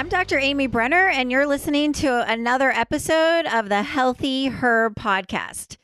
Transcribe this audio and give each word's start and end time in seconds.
I'm 0.00 0.08
Dr. 0.08 0.38
Amy 0.38 0.66
Brenner, 0.66 1.08
and 1.10 1.30
you're 1.30 1.46
listening 1.46 1.92
to 1.92 2.26
another 2.26 2.70
episode 2.70 3.44
of 3.44 3.68
the 3.68 3.82
Healthy 3.82 4.46
Her 4.46 4.88
podcast. 4.98 5.76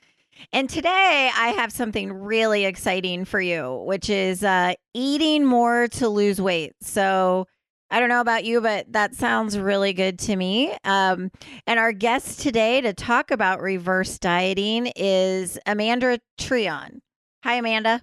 And 0.54 0.70
today 0.70 1.30
I 1.36 1.48
have 1.48 1.70
something 1.70 2.10
really 2.10 2.64
exciting 2.64 3.26
for 3.26 3.42
you, 3.42 3.82
which 3.84 4.08
is 4.08 4.42
uh, 4.42 4.72
eating 4.94 5.44
more 5.44 5.88
to 5.88 6.08
lose 6.08 6.40
weight. 6.40 6.72
So 6.80 7.46
I 7.90 8.00
don't 8.00 8.08
know 8.08 8.22
about 8.22 8.46
you, 8.46 8.62
but 8.62 8.90
that 8.94 9.14
sounds 9.14 9.58
really 9.58 9.92
good 9.92 10.18
to 10.20 10.34
me. 10.34 10.74
Um, 10.82 11.30
and 11.66 11.78
our 11.78 11.92
guest 11.92 12.40
today 12.40 12.80
to 12.80 12.94
talk 12.94 13.30
about 13.30 13.60
reverse 13.60 14.18
dieting 14.18 14.92
is 14.96 15.58
Amanda 15.66 16.20
Treon. 16.40 17.00
Hi, 17.44 17.56
Amanda. 17.56 18.00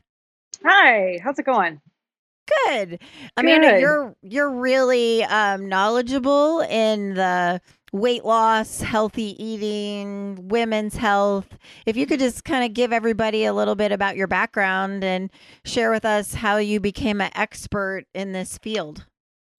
Hi, 0.64 1.18
how's 1.24 1.40
it 1.40 1.46
going? 1.48 1.82
Good. 2.66 3.00
Amanda, 3.38 3.72
Good. 3.72 3.82
you're 3.82 4.16
you're 4.22 4.52
really 4.52 5.24
um, 5.24 5.70
knowledgeable 5.70 6.62
in 6.62 7.14
the 7.14 7.62
weight 7.94 8.26
loss, 8.26 8.82
healthy 8.82 9.42
eating, 9.42 10.48
women's 10.50 10.98
health. 10.98 11.48
If 11.86 11.96
you 11.96 12.06
could 12.06 12.20
just 12.20 12.44
kind 12.44 12.66
of 12.66 12.74
give 12.74 12.92
everybody 12.92 13.46
a 13.46 13.54
little 13.54 13.76
bit 13.76 13.92
about 13.92 14.18
your 14.18 14.28
background 14.28 15.04
and 15.04 15.30
share 15.64 15.92
with 15.92 16.04
us 16.04 16.34
how 16.34 16.58
you 16.58 16.80
became 16.80 17.22
an 17.22 17.32
expert 17.36 18.06
in 18.14 18.34
this 18.34 18.58
field. 18.58 19.06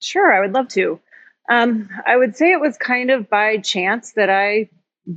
Sure, 0.00 0.32
I 0.32 0.40
would 0.40 0.52
love 0.52 0.68
to. 0.70 1.00
Um, 1.48 1.88
I 2.06 2.16
would 2.16 2.36
say 2.36 2.52
it 2.52 2.60
was 2.60 2.76
kind 2.76 3.10
of 3.10 3.30
by 3.30 3.58
chance 3.58 4.12
that 4.12 4.30
I 4.30 4.68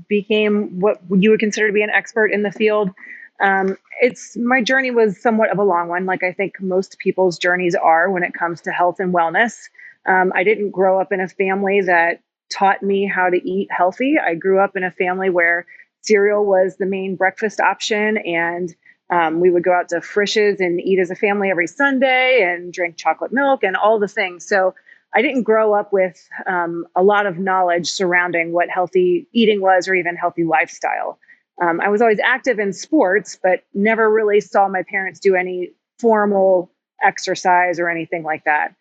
became 0.07 0.79
what 0.79 1.01
you 1.09 1.31
would 1.31 1.39
consider 1.39 1.67
to 1.67 1.73
be 1.73 1.81
an 1.81 1.89
expert 1.89 2.27
in 2.27 2.43
the 2.43 2.51
field. 2.51 2.91
Um, 3.39 3.77
it's 4.01 4.35
my 4.37 4.61
journey 4.61 4.91
was 4.91 5.21
somewhat 5.21 5.51
of 5.51 5.59
a 5.59 5.63
long 5.63 5.89
one, 5.89 6.05
like 6.05 6.23
I 6.23 6.33
think 6.33 6.59
most 6.61 6.97
people's 6.99 7.37
journeys 7.37 7.75
are 7.75 8.09
when 8.09 8.23
it 8.23 8.33
comes 8.33 8.61
to 8.61 8.71
health 8.71 8.99
and 8.99 9.13
wellness. 9.13 9.69
Um, 10.07 10.31
I 10.35 10.43
didn't 10.43 10.71
grow 10.71 10.99
up 10.99 11.11
in 11.11 11.19
a 11.19 11.27
family 11.27 11.81
that 11.81 12.21
taught 12.51 12.81
me 12.81 13.05
how 13.05 13.29
to 13.29 13.37
eat 13.37 13.67
healthy. 13.71 14.15
I 14.17 14.35
grew 14.35 14.59
up 14.59 14.75
in 14.75 14.83
a 14.83 14.91
family 14.91 15.29
where 15.29 15.65
cereal 16.01 16.45
was 16.45 16.77
the 16.77 16.85
main 16.85 17.15
breakfast 17.15 17.59
option, 17.59 18.17
and 18.17 18.73
um, 19.09 19.39
we 19.39 19.51
would 19.51 19.63
go 19.63 19.73
out 19.73 19.89
to 19.89 20.01
Frisch's 20.01 20.59
and 20.59 20.79
eat 20.81 20.99
as 20.99 21.11
a 21.11 21.15
family 21.15 21.49
every 21.49 21.67
Sunday 21.67 22.41
and 22.41 22.73
drink 22.73 22.97
chocolate 22.97 23.31
milk 23.31 23.63
and 23.63 23.75
all 23.75 23.99
the 23.99 24.07
things. 24.07 24.47
So 24.47 24.75
I 25.13 25.21
didn't 25.21 25.43
grow 25.43 25.73
up 25.73 25.93
with 25.93 26.27
um, 26.45 26.85
a 26.95 27.03
lot 27.03 27.25
of 27.25 27.37
knowledge 27.37 27.87
surrounding 27.89 28.51
what 28.51 28.69
healthy 28.69 29.27
eating 29.31 29.61
was 29.61 29.87
or 29.87 29.95
even 29.95 30.15
healthy 30.15 30.43
lifestyle. 30.43 31.19
Um, 31.61 31.81
I 31.81 31.89
was 31.89 32.01
always 32.01 32.19
active 32.19 32.59
in 32.59 32.73
sports, 32.73 33.37
but 33.41 33.63
never 33.73 34.09
really 34.09 34.41
saw 34.41 34.67
my 34.67 34.83
parents 34.83 35.19
do 35.19 35.35
any 35.35 35.71
formal 35.99 36.71
exercise 37.03 37.79
or 37.79 37.89
anything 37.89 38.23
like 38.23 38.43
that. 38.45 38.75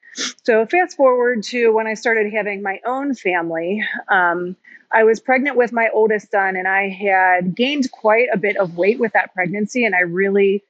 So, 0.45 0.65
fast 0.67 0.97
forward 0.97 1.43
to 1.45 1.73
when 1.73 1.87
I 1.87 1.95
started 1.95 2.33
having 2.33 2.63
my 2.63 2.81
own 2.87 3.15
family. 3.15 3.83
Um, 4.09 4.57
I 4.93 5.05
was 5.05 5.21
pregnant 5.21 5.57
with 5.57 5.73
my 5.73 5.89
oldest 5.93 6.31
son, 6.31 6.57
and 6.57 6.67
I 6.67 6.89
had 6.89 7.55
gained 7.55 7.91
quite 7.91 8.29
a 8.33 8.39
bit 8.39 8.57
of 8.57 8.77
weight 8.77 8.99
with 8.99 9.13
that 9.13 9.35
pregnancy, 9.35 9.85
and 9.85 9.95
I 9.95 10.01
really 10.01 10.63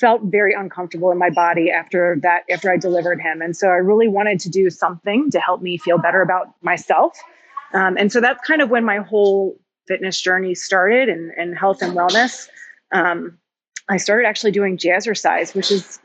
felt 0.00 0.22
very 0.24 0.54
uncomfortable 0.54 1.12
in 1.12 1.18
my 1.18 1.30
body 1.30 1.70
after 1.70 2.18
that 2.22 2.44
after 2.50 2.70
I 2.70 2.78
delivered 2.78 3.20
him. 3.20 3.42
And 3.42 3.54
so 3.54 3.68
I 3.68 3.76
really 3.76 4.08
wanted 4.08 4.40
to 4.40 4.48
do 4.48 4.70
something 4.70 5.30
to 5.30 5.40
help 5.40 5.60
me 5.60 5.76
feel 5.76 5.98
better 5.98 6.22
about 6.22 6.54
myself. 6.62 7.18
Um, 7.74 7.96
and 7.98 8.10
so 8.10 8.20
that's 8.20 8.44
kind 8.46 8.62
of 8.62 8.70
when 8.70 8.84
my 8.84 8.96
whole 8.96 9.58
fitness 9.90 10.20
journey 10.20 10.54
started 10.54 11.08
and, 11.08 11.32
and 11.36 11.58
health 11.58 11.82
and 11.82 11.96
wellness. 11.96 12.48
Um, 12.92 13.38
I 13.88 13.96
started 13.96 14.24
actually 14.26 14.52
doing 14.52 14.78
jazzercise, 14.78 15.52
which 15.52 15.72
is 15.72 15.98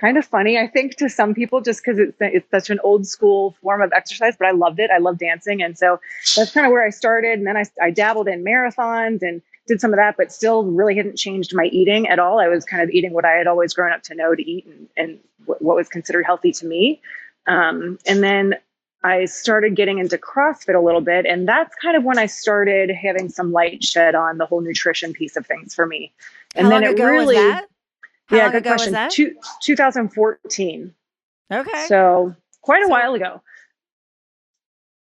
kind 0.00 0.16
of 0.16 0.24
funny, 0.24 0.58
I 0.58 0.66
think, 0.66 0.96
to 0.96 1.10
some 1.10 1.34
people, 1.34 1.60
just 1.60 1.84
because 1.84 1.98
it's 1.98 2.16
it's 2.20 2.50
such 2.50 2.70
an 2.70 2.80
old 2.82 3.06
school 3.06 3.54
form 3.62 3.82
of 3.82 3.92
exercise. 3.92 4.34
But 4.38 4.48
I 4.48 4.52
loved 4.52 4.80
it. 4.80 4.90
I 4.90 4.98
love 4.98 5.18
dancing, 5.18 5.62
and 5.62 5.76
so 5.76 6.00
that's 6.36 6.52
kind 6.52 6.66
of 6.66 6.72
where 6.72 6.86
I 6.86 6.90
started. 6.90 7.38
And 7.38 7.46
then 7.46 7.56
I, 7.58 7.64
I 7.82 7.90
dabbled 7.90 8.28
in 8.28 8.42
marathons 8.42 9.20
and 9.20 9.42
did 9.66 9.80
some 9.80 9.92
of 9.92 9.98
that, 9.98 10.16
but 10.16 10.32
still 10.32 10.64
really 10.64 10.96
hadn't 10.96 11.18
changed 11.18 11.54
my 11.54 11.64
eating 11.64 12.08
at 12.08 12.18
all. 12.18 12.40
I 12.40 12.48
was 12.48 12.64
kind 12.64 12.82
of 12.82 12.88
eating 12.88 13.12
what 13.12 13.26
I 13.26 13.32
had 13.32 13.46
always 13.46 13.74
grown 13.74 13.92
up 13.92 14.02
to 14.04 14.14
know 14.14 14.34
to 14.34 14.42
eat 14.42 14.64
and, 14.64 14.88
and 14.96 15.18
what, 15.44 15.60
was 15.60 15.88
considered 15.88 16.24
healthy 16.24 16.52
to 16.52 16.66
me. 16.66 17.02
Um, 17.46 17.98
and 18.06 18.22
then 18.22 18.54
I 19.04 19.26
started 19.26 19.76
getting 19.76 19.98
into 19.98 20.18
CrossFit 20.18 20.74
a 20.74 20.80
little 20.84 21.00
bit, 21.00 21.24
and 21.24 21.46
that's 21.46 21.74
kind 21.76 21.96
of 21.96 22.02
when 22.04 22.18
I 22.18 22.26
started 22.26 22.90
having 22.90 23.28
some 23.28 23.52
light 23.52 23.84
shed 23.84 24.14
on 24.14 24.38
the 24.38 24.46
whole 24.46 24.60
nutrition 24.60 25.12
piece 25.12 25.36
of 25.36 25.46
things 25.46 25.74
for 25.74 25.86
me. 25.86 26.12
And 26.56 26.66
How 26.66 26.70
then 26.70 26.82
long 26.82 26.90
it 26.90 26.94
ago 26.94 27.06
really, 27.06 27.36
was 27.36 27.36
that? 27.36 27.68
How 28.26 28.36
yeah, 28.36 28.42
long 28.44 28.52
good 28.52 28.64
question. 28.64 28.92
that? 28.94 29.10
Two, 29.10 29.34
2014. 29.62 30.94
Okay. 31.52 31.84
So 31.86 32.34
quite 32.60 32.82
a 32.82 32.86
So- 32.86 32.90
while 32.90 33.14
ago. 33.14 33.40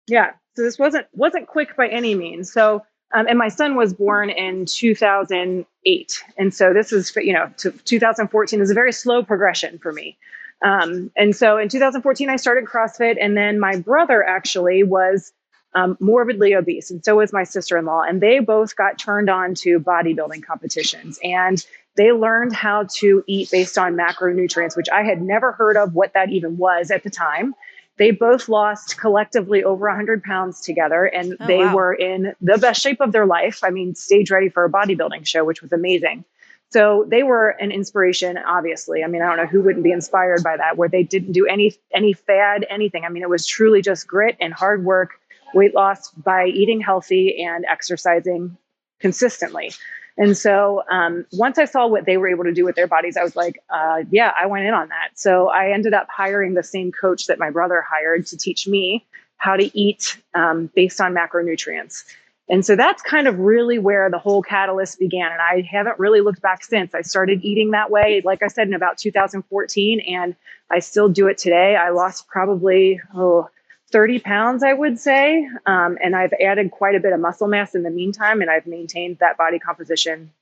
Yeah. 0.07 0.33
So 0.57 0.63
this 0.63 0.79
wasn't 0.79 1.07
wasn't 1.13 1.47
quick 1.47 1.77
by 1.77 1.89
any 1.89 2.15
means. 2.15 2.53
So 2.53 2.85
um, 3.15 3.27
and 3.27 3.39
my 3.39 3.49
son 3.49 3.75
was 3.77 3.95
born 3.95 4.29
in 4.29 4.67
2008, 4.67 6.25
and 6.37 6.53
so 6.55 6.75
this 6.75 6.93
is 6.93 7.15
you 7.17 7.33
know 7.33 7.51
to 7.59 7.71
2014 7.71 8.61
is 8.61 8.71
a 8.71 8.75
very 8.75 8.93
slow 8.93 9.23
progression 9.23 9.79
for 9.79 9.93
me. 9.93 10.19
Um, 10.63 11.11
and 11.17 11.35
so 11.37 11.59
in 11.59 11.69
2014 11.69 12.29
I 12.31 12.37
started 12.37 12.65
CrossFit, 12.65 13.17
and 13.21 13.37
then 13.37 13.61
my 13.61 13.77
brother 13.77 14.25
actually 14.25 14.83
was 14.83 15.33
um, 15.75 15.97
morbidly 16.01 16.55
obese, 16.55 16.91
and 16.91 17.05
so 17.05 17.17
was 17.17 17.33
my 17.33 17.45
sister-in-law, 17.45 18.03
and 18.03 18.21
they 18.21 18.39
both 18.41 18.75
got 18.75 18.99
turned 18.99 19.29
on 19.31 19.55
to 19.57 19.79
bodybuilding 19.79 20.43
competitions, 20.43 21.19
and 21.23 21.65
they 21.97 22.11
learned 22.13 22.55
how 22.55 22.87
to 22.97 23.23
eat 23.27 23.51
based 23.51 23.77
on 23.77 23.95
macronutrients, 23.95 24.77
which 24.77 24.89
I 24.89 25.03
had 25.03 25.21
never 25.21 25.53
heard 25.53 25.77
of 25.77 25.95
what 25.95 26.15
that 26.15 26.31
even 26.31 26.57
was 26.57 26.91
at 26.91 27.03
the 27.03 27.11
time. 27.11 27.55
They 27.99 28.13
both 28.13 28.49
lost 28.49 28.97
collectively 28.99 29.65
over 29.65 29.89
100 29.89 30.23
pounds 30.23 30.61
together, 30.61 31.05
and 31.05 31.37
Oh, 31.39 31.47
they 31.47 31.59
wow. 31.59 31.75
were 31.75 31.93
in 31.93 32.35
the 32.41 32.57
best 32.57 32.81
shape 32.81 33.01
of 33.01 33.13
their 33.13 33.27
life. 33.27 33.63
I 33.63 33.71
mean, 33.71 33.95
stage 33.95 34.31
ready 34.31 34.49
for 34.49 34.65
a 34.65 34.71
bodybuilding 34.71 35.27
show, 35.27 35.45
which 35.45 35.61
was 35.61 35.73
amazing. 35.73 36.25
So 36.71 37.07
they 37.09 37.23
were 37.23 37.51
an 37.61 37.73
inspiration, 37.73 38.37
obviously. 38.37 39.03
I 39.03 39.07
mean, 39.07 39.23
I 39.23 39.27
don't 39.27 39.39
know 39.39 39.47
who 39.47 39.63
wouldn't 39.63 39.85
be 39.85 39.93
inspired 39.93 40.43
by 40.43 40.57
that, 40.59 40.77
where 40.77 40.89
they 40.89 41.03
didn't 41.03 41.33
do 41.33 41.47
any 41.47 41.75
any 41.95 42.13
fad, 42.13 42.67
anything. 42.69 43.05
I 43.05 43.09
mean, 43.09 43.23
it 43.23 43.31
was 43.31 43.47
truly 43.47 43.81
just 43.81 44.07
grit 44.07 44.37
and 44.41 44.53
hard 44.53 44.85
work, 44.85 45.21
weight 45.55 45.75
loss 45.75 46.11
by 46.11 46.47
eating 46.47 46.81
healthy 46.81 47.43
and 47.43 47.65
exercising 47.65 48.57
consistently. 49.01 49.73
And 50.19 50.37
so 50.37 50.83
um, 50.91 51.25
once 51.33 51.59
I 51.59 51.65
saw 51.65 51.87
what 51.87 52.05
they 52.05 52.17
were 52.17 52.29
able 52.29 52.45
to 52.45 52.53
do 52.53 52.65
with 52.65 52.75
their 52.75 52.89
bodies, 52.89 53.17
I 53.17 53.23
was 53.23 53.37
like, 53.37 53.63
uh, 53.71 54.03
yeah, 54.11 54.33
I 54.39 54.47
went 54.47 54.67
in 54.67 54.75
on 54.75 54.89
that. 54.89 55.11
So 55.15 55.49
I 55.49 55.71
ended 55.71 55.95
up 55.95 56.09
hiring 56.11 56.55
the 56.55 56.65
same 56.65 56.91
coach 56.91 57.29
that 57.29 57.39
my 57.39 57.51
brother 57.51 57.85
hired 57.89 58.27
to 58.27 58.37
teach 58.37 58.67
me 58.67 59.07
how 59.37 59.57
to 59.57 59.79
eat 59.79 60.21
um, 60.35 60.69
based 60.75 61.01
on 61.01 61.15
macronutrients. 61.15 62.03
And 62.51 62.65
so 62.65 62.77
that's 62.77 63.03
kind 63.03 63.29
of 63.29 63.39
really 63.39 63.79
where 63.79 64.11
the 64.11 64.19
whole 64.19 64.43
catalyst 64.43 64.99
began. 64.99 65.31
And 65.33 65.41
I 65.41 65.69
haven't 65.71 65.99
really 65.99 66.21
looked 66.21 66.41
back 66.41 66.65
since. 66.65 66.95
I 66.95 67.03
started 67.03 67.45
eating 67.45 67.73
that 67.73 67.91
way, 67.91 68.23
like 68.25 68.43
I 68.43 68.49
said, 68.49 68.69
in 68.69 68.75
about 68.75 68.97
2014, 68.97 70.01
and 70.01 70.35
I 70.71 70.79
still 70.79 71.09
do 71.09 71.27
it 71.27 71.37
today. 71.37 71.77
I 71.77 71.91
lost 71.91 72.27
probably, 72.27 73.01
oh, 73.15 73.51
30 73.91 74.21
pounds, 74.21 74.63
I 74.63 74.73
would 74.73 74.99
say. 74.99 75.47
Um, 75.67 75.99
and 76.03 76.17
I've 76.17 76.33
added 76.43 76.71
quite 76.71 76.95
a 76.95 77.01
bit 77.01 77.13
of 77.13 77.21
muscle 77.21 77.49
mass 77.49 77.75
in 77.75 77.83
the 77.83 77.91
meantime, 77.91 78.41
and 78.41 78.51
I've 78.51 78.67
maintained 78.67 79.19
that 79.21 79.37
body 79.37 79.59
composition 79.59 80.33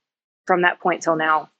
from 0.46 0.62
that 0.62 0.78
point 0.78 1.02
till 1.02 1.16
now. 1.16 1.50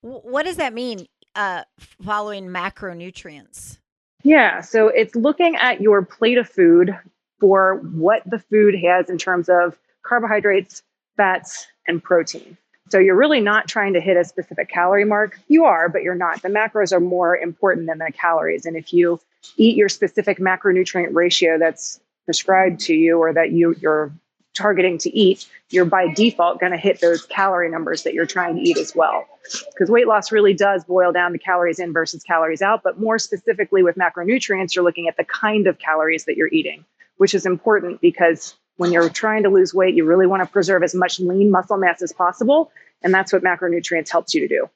What 0.00 0.44
does 0.44 0.56
that 0.56 0.72
mean? 0.72 1.06
Uh, 1.34 1.62
following 2.02 2.48
macronutrients. 2.48 3.78
Yeah, 4.22 4.60
so 4.60 4.88
it's 4.88 5.14
looking 5.14 5.56
at 5.56 5.80
your 5.80 6.02
plate 6.02 6.38
of 6.38 6.48
food 6.48 6.96
for 7.42 7.80
what 7.92 8.22
the 8.24 8.38
food 8.38 8.72
has 8.76 9.10
in 9.10 9.18
terms 9.18 9.48
of 9.48 9.76
carbohydrates, 10.04 10.84
fats, 11.16 11.66
and 11.88 12.00
protein. 12.00 12.56
So 12.88 13.00
you're 13.00 13.16
really 13.16 13.40
not 13.40 13.66
trying 13.66 13.94
to 13.94 14.00
hit 14.00 14.16
a 14.16 14.24
specific 14.24 14.68
calorie 14.68 15.04
mark. 15.04 15.40
You 15.48 15.64
are, 15.64 15.88
but 15.88 16.04
you're 16.04 16.14
not. 16.14 16.40
The 16.42 16.50
macros 16.50 16.92
are 16.92 17.00
more 17.00 17.36
important 17.36 17.88
than 17.88 17.98
the 17.98 18.12
calories. 18.12 18.64
And 18.64 18.76
if 18.76 18.92
you 18.92 19.18
eat 19.56 19.76
your 19.76 19.88
specific 19.88 20.38
macronutrient 20.38 21.16
ratio 21.16 21.58
that's 21.58 21.98
prescribed 22.26 22.78
to 22.82 22.94
you 22.94 23.18
or 23.18 23.32
that 23.32 23.50
you 23.50 23.74
you're 23.80 24.12
targeting 24.54 24.98
to 24.98 25.10
eat, 25.10 25.48
you're 25.70 25.84
by 25.84 26.14
default 26.14 26.60
going 26.60 26.70
to 26.70 26.78
hit 26.78 27.00
those 27.00 27.26
calorie 27.26 27.70
numbers 27.70 28.04
that 28.04 28.14
you're 28.14 28.24
trying 28.24 28.54
to 28.54 28.60
eat 28.60 28.78
as 28.78 28.94
well. 28.94 29.26
Because 29.72 29.90
weight 29.90 30.06
loss 30.06 30.30
really 30.30 30.54
does 30.54 30.84
boil 30.84 31.10
down 31.10 31.32
to 31.32 31.38
calories 31.38 31.80
in 31.80 31.92
versus 31.92 32.22
calories 32.22 32.62
out. 32.62 32.84
But 32.84 33.00
more 33.00 33.18
specifically 33.18 33.82
with 33.82 33.96
macronutrients, 33.96 34.76
you're 34.76 34.84
looking 34.84 35.08
at 35.08 35.16
the 35.16 35.24
kind 35.24 35.66
of 35.66 35.80
calories 35.80 36.26
that 36.26 36.36
you're 36.36 36.52
eating, 36.52 36.84
which 37.22 37.34
is 37.34 37.46
important 37.46 38.00
because 38.00 38.56
when 38.78 38.90
you're 38.90 39.08
trying 39.08 39.44
to 39.44 39.48
lose 39.48 39.72
weight, 39.72 39.94
you 39.94 40.04
really 40.04 40.26
want 40.26 40.42
to 40.42 40.52
preserve 40.52 40.82
as 40.82 40.92
much 40.92 41.20
lean 41.20 41.52
muscle 41.52 41.76
mass 41.76 42.02
as 42.02 42.12
possible. 42.12 42.72
And 43.00 43.14
that's 43.14 43.32
what 43.32 43.44
macronutrients 43.44 44.10
helps 44.10 44.34
you 44.34 44.40
to 44.40 44.48
do. 44.48 44.68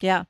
Yeah. 0.00 0.24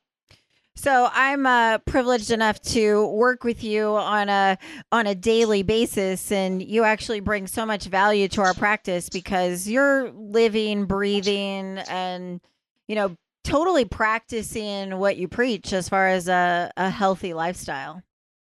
So 0.74 1.08
I'm 1.12 1.46
uh, 1.46 1.78
privileged 1.86 2.32
enough 2.32 2.60
to 2.62 3.06
work 3.06 3.44
with 3.44 3.62
you 3.62 3.94
on 3.94 4.28
a 4.28 4.58
on 4.90 5.06
a 5.06 5.14
daily 5.14 5.62
basis, 5.62 6.32
and 6.32 6.60
you 6.60 6.82
actually 6.82 7.20
bring 7.20 7.46
so 7.46 7.64
much 7.64 7.84
value 7.84 8.26
to 8.26 8.40
our 8.40 8.54
practice 8.54 9.08
because 9.08 9.68
you're 9.68 10.10
living, 10.10 10.86
breathing, 10.86 11.78
and 11.86 12.40
you 12.88 12.96
know, 12.96 13.14
totally 13.44 13.84
practicing 13.84 14.98
what 14.98 15.16
you 15.16 15.28
preach 15.28 15.72
as 15.72 15.88
far 15.88 16.08
as 16.08 16.26
a, 16.26 16.72
a 16.76 16.90
healthy 16.90 17.34
lifestyle. 17.34 18.02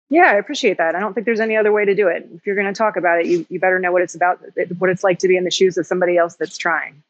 Yeah, 0.10 0.26
I 0.26 0.36
appreciate 0.36 0.78
that. 0.78 0.96
I 0.96 1.00
don't 1.00 1.14
think 1.14 1.26
there's 1.26 1.40
any 1.40 1.58
other 1.58 1.72
way 1.72 1.84
to 1.84 1.96
do 1.96 2.08
it. 2.08 2.30
If 2.34 2.46
you're 2.46 2.56
going 2.56 2.72
to 2.72 2.78
talk 2.78 2.96
about 2.96 3.20
it, 3.20 3.26
you, 3.26 3.46
you 3.50 3.60
better 3.60 3.80
know 3.80 3.92
what 3.92 4.04
it's 4.04 4.16
about, 4.16 4.40
what 4.78 4.90
it's 4.90 5.04
like 5.04 5.20
to 5.20 5.28
be 5.28 5.36
in 5.36 5.44
the 5.44 5.52
shoes 5.52 5.78
of 5.78 5.88
somebody 5.88 6.18
else 6.18 6.36
that's 6.36 6.58
trying. 6.58 7.02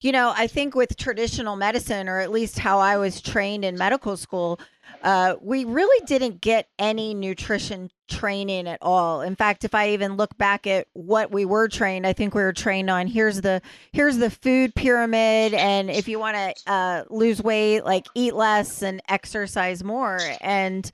You 0.00 0.12
know, 0.12 0.32
I 0.36 0.46
think 0.46 0.74
with 0.74 0.96
traditional 0.96 1.56
medicine, 1.56 2.08
or 2.08 2.18
at 2.18 2.30
least 2.30 2.58
how 2.58 2.80
I 2.80 2.98
was 2.98 3.20
trained 3.20 3.64
in 3.64 3.78
medical 3.78 4.16
school, 4.16 4.60
uh, 5.02 5.36
we 5.40 5.64
really 5.64 6.04
didn't 6.06 6.40
get 6.40 6.68
any 6.78 7.14
nutrition 7.14 7.90
training 8.08 8.68
at 8.68 8.78
all. 8.82 9.22
In 9.22 9.36
fact, 9.36 9.64
if 9.64 9.74
I 9.74 9.90
even 9.90 10.16
look 10.16 10.36
back 10.36 10.66
at 10.66 10.86
what 10.92 11.30
we 11.30 11.44
were 11.44 11.68
trained, 11.68 12.06
I 12.06 12.12
think 12.12 12.34
we 12.34 12.42
were 12.42 12.52
trained 12.52 12.90
on 12.90 13.06
here's 13.06 13.40
the 13.40 13.62
here's 13.92 14.18
the 14.18 14.30
food 14.30 14.74
pyramid, 14.74 15.54
and 15.54 15.90
if 15.90 16.08
you 16.08 16.18
want 16.18 16.36
to 16.36 16.72
uh, 16.72 17.04
lose 17.08 17.42
weight, 17.42 17.84
like 17.84 18.06
eat 18.14 18.34
less 18.34 18.82
and 18.82 19.00
exercise 19.08 19.82
more. 19.82 20.18
And 20.40 20.90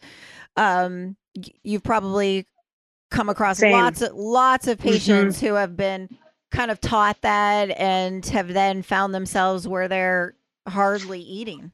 um, 0.56 1.16
you've 1.62 1.82
probably 1.82 2.46
come 3.10 3.28
across 3.28 3.58
Same. 3.58 3.72
lots 3.72 4.02
of 4.02 4.14
lots 4.14 4.66
of 4.66 4.78
patients 4.78 5.37
mm-hmm. 5.37 5.46
who 5.46 5.54
have 5.54 5.76
been 5.76 6.08
kind 6.52 6.70
of 6.70 6.81
taught 6.81 7.20
that 7.22 7.70
and 7.70 8.25
have 8.26 8.52
then 8.52 8.82
found 8.82 9.14
themselves 9.14 9.66
where 9.66 9.88
they're 9.88 10.34
hardly 10.69 11.20
eating. 11.20 11.72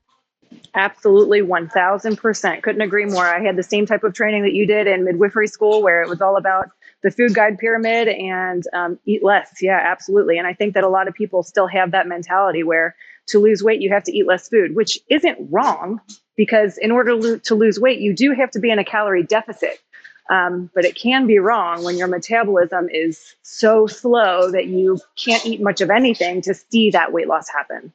Absolutely, 0.75 1.42
1000%. 1.42 2.62
Couldn't 2.62 2.80
agree 2.80 3.04
more. 3.04 3.26
I 3.26 3.42
had 3.42 3.56
the 3.56 3.62
same 3.62 3.84
type 3.84 4.04
of 4.04 4.14
training 4.14 4.44
that 4.44 4.54
you 4.54 4.66
did 4.66 4.86
in 4.86 5.04
midwifery 5.04 5.46
school 5.46 5.82
where 5.82 6.02
it 6.02 6.08
was 6.08 6.20
all 6.20 6.36
about 6.36 6.70
the 7.02 7.10
food 7.10 7.34
guide 7.34 7.58
pyramid 7.58 8.08
and 8.08 8.64
um, 8.72 8.98
eat 9.04 9.22
less. 9.22 9.50
Yeah, 9.60 9.78
absolutely. 9.82 10.38
And 10.38 10.46
I 10.46 10.54
think 10.54 10.75
that 10.75 10.84
a 10.84 10.88
lot 10.88 11.06
of 11.06 11.14
people 11.14 11.42
still 11.42 11.66
have 11.66 11.90
that 11.90 12.06
mentality 12.06 12.62
where 12.62 12.94
to 13.28 13.38
lose 13.38 13.62
weight, 13.62 13.80
you 13.80 13.90
have 13.90 14.04
to 14.04 14.16
eat 14.16 14.26
less 14.26 14.48
food, 14.48 14.75
which 14.75 14.98
isn't 15.08 15.38
wrong 15.50 16.00
because 16.36 16.78
in 16.78 16.90
order 16.90 17.20
to, 17.20 17.38
to 17.40 17.54
lose 17.54 17.78
weight, 17.78 18.00
you 18.00 18.14
do 18.14 18.32
have 18.32 18.50
to 18.52 18.58
be 18.58 18.70
in 18.70 18.78
a 18.78 18.84
calorie 18.84 19.22
deficit. 19.22 19.78
Um, 20.30 20.70
but 20.75 20.84
it 20.84 20.94
can 20.94 21.26
be 21.26 21.38
wrong 21.38 21.84
when 21.84 21.96
your 21.96 22.08
metabolism 22.08 22.88
is 22.90 23.34
so 23.42 23.86
slow 23.86 24.50
that 24.50 24.66
you 24.66 25.00
can't 25.16 25.44
eat 25.46 25.62
much 25.62 25.80
of 25.80 25.90
anything 25.90 26.42
to 26.42 26.54
see 26.54 26.90
that 26.90 27.12
weight 27.12 27.28
loss 27.28 27.48
happen. 27.48 27.92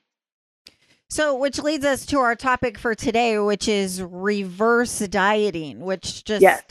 So, 1.14 1.36
which 1.36 1.60
leads 1.60 1.86
us 1.86 2.08
to 2.08 2.18
our 2.18 2.36
topic 2.36 2.76
for 2.76 2.96
today, 2.96 3.38
which 3.38 3.68
is 3.68 4.02
reverse 4.02 4.98
dieting, 4.98 5.82
which 5.82 6.24
just 6.24 6.42
yes. 6.42 6.64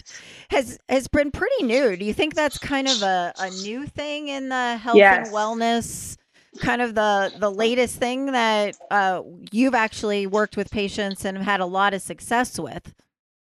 has 0.50 0.81
has 0.88 1.06
been 1.06 1.31
pretty 1.31 1.62
new. 1.62 1.97
Do 1.97 2.05
you 2.05 2.12
think 2.12 2.35
that's 2.35 2.59
kind 2.59 2.88
of 2.88 3.03
a, 3.03 3.32
a 3.38 3.50
new 3.62 3.87
thing 3.87 4.26
in 4.26 4.49
the 4.49 4.76
health 4.79 4.97
yes. 4.97 5.29
and 5.29 5.37
wellness? 5.37 6.17
Kind 6.59 6.82
of 6.82 6.97
the 6.97 7.32
the 7.38 7.53
latest 7.53 7.99
thing 7.99 8.32
that 8.32 8.76
uh, 8.91 9.23
you've 9.53 9.76
actually 9.76 10.26
worked 10.26 10.56
with 10.56 10.73
patients 10.73 11.25
and 11.25 11.37
have 11.37 11.47
had 11.47 11.61
a 11.61 11.67
lot 11.67 11.94
of 11.94 12.03
success 12.03 12.59
with. 12.59 12.93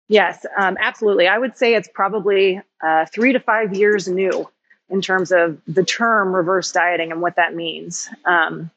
Yes, 0.08 0.44
um, 0.56 0.76
absolutely. 0.78 1.26
I 1.28 1.38
would 1.38 1.56
say 1.56 1.74
it's 1.74 1.88
probably 1.92 2.60
uh, 2.82 3.06
three 3.06 3.32
to 3.32 3.40
five 3.40 3.74
years 3.74 4.06
new 4.06 4.48
in 4.90 5.00
terms 5.00 5.32
of 5.32 5.60
the 5.66 5.84
term 5.84 6.34
reverse 6.34 6.70
dieting 6.72 7.10
and 7.10 7.22
what 7.22 7.36
that 7.36 7.54
means. 7.54 8.08
Um, 8.24 8.70